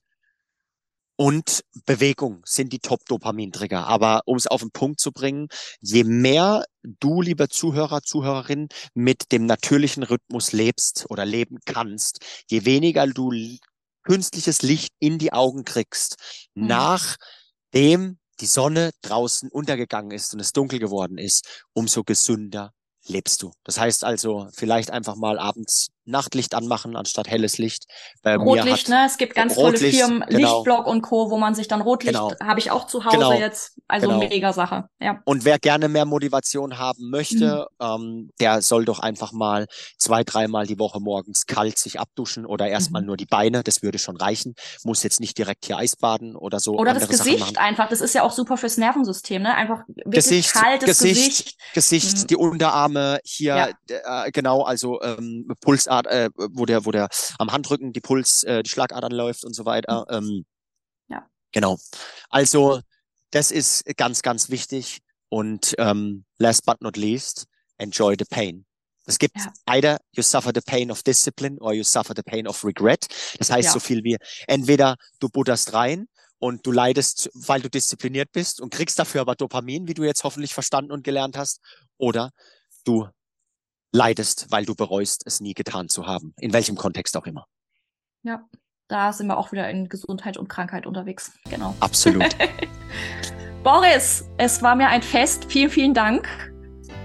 [1.21, 3.85] und Bewegung sind die Top-Dopamin-Trigger.
[3.85, 5.49] Aber um es auf den Punkt zu bringen,
[5.79, 12.65] je mehr du, lieber Zuhörer, Zuhörerin, mit dem natürlichen Rhythmus lebst oder leben kannst, je
[12.65, 13.31] weniger du
[14.01, 16.15] künstliches Licht in die Augen kriegst,
[16.55, 16.65] mhm.
[16.65, 22.73] nachdem die Sonne draußen untergegangen ist und es dunkel geworden ist, umso gesünder
[23.05, 23.53] lebst du.
[23.63, 27.85] Das heißt also, vielleicht einfach mal abends Nachtlicht anmachen anstatt helles Licht.
[28.21, 29.03] Bei Rotlicht, ne?
[29.05, 30.55] Es gibt ganz Rotlicht, tolle Firmen, genau.
[30.55, 32.33] Lichtblock und Co., wo man sich dann Rotlicht, genau.
[32.41, 33.33] habe ich auch zu Hause genau.
[33.33, 33.77] jetzt.
[33.87, 34.19] Also genau.
[34.19, 34.85] mega Sache.
[34.99, 35.19] Ja.
[35.25, 37.85] Und wer gerne mehr Motivation haben möchte, mhm.
[37.85, 42.67] ähm, der soll doch einfach mal zwei, dreimal die Woche morgens kalt sich abduschen oder
[42.67, 43.07] erstmal mhm.
[43.07, 43.63] nur die Beine.
[43.63, 44.55] Das würde schon reichen.
[44.83, 46.77] Muss jetzt nicht direkt hier Eisbaden oder so.
[46.77, 47.89] Oder das Gesicht einfach.
[47.89, 49.53] Das ist ja auch super fürs Nervensystem, ne?
[49.55, 51.57] Einfach wirklich Gesicht, kaltes Gesicht.
[51.73, 52.27] Gesicht, Gesicht mhm.
[52.27, 54.25] die Unterarme hier, ja.
[54.25, 55.45] äh, genau, also ähm,
[55.91, 59.53] Pulsart, äh, wo der, wo der am Handrücken die Puls, äh, die Schlagadern läuft und
[59.53, 60.05] so weiter.
[60.09, 60.15] Mhm.
[60.15, 60.45] Ähm,
[61.09, 61.27] ja.
[61.51, 61.77] Genau.
[62.29, 62.81] Also
[63.31, 64.99] das ist ganz, ganz wichtig.
[65.29, 67.45] Und ähm, last but not least,
[67.77, 68.65] enjoy the pain.
[69.05, 69.51] Es gibt ja.
[69.65, 73.07] either you suffer the pain of discipline or you suffer the pain of regret.
[73.37, 73.71] Das heißt ja.
[73.71, 74.17] so viel wie
[74.47, 76.07] entweder du butterst rein
[76.39, 80.23] und du leidest, weil du diszipliniert bist und kriegst dafür aber Dopamin, wie du jetzt
[80.23, 81.61] hoffentlich verstanden und gelernt hast,
[81.97, 82.31] oder
[82.83, 83.07] du
[83.91, 87.45] leidest, weil du bereust, es nie getan zu haben, in welchem Kontext auch immer.
[88.23, 88.47] Ja,
[88.87, 91.31] da sind wir auch wieder in Gesundheit und Krankheit unterwegs.
[91.49, 91.75] Genau.
[91.79, 92.35] Absolut.
[93.63, 95.45] Boris, es war mir ein Fest.
[95.49, 96.27] Vielen, vielen Dank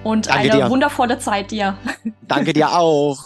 [0.04, 0.70] und Danke eine dir.
[0.70, 1.78] wundervolle Zeit dir.
[2.22, 3.24] Danke dir auch.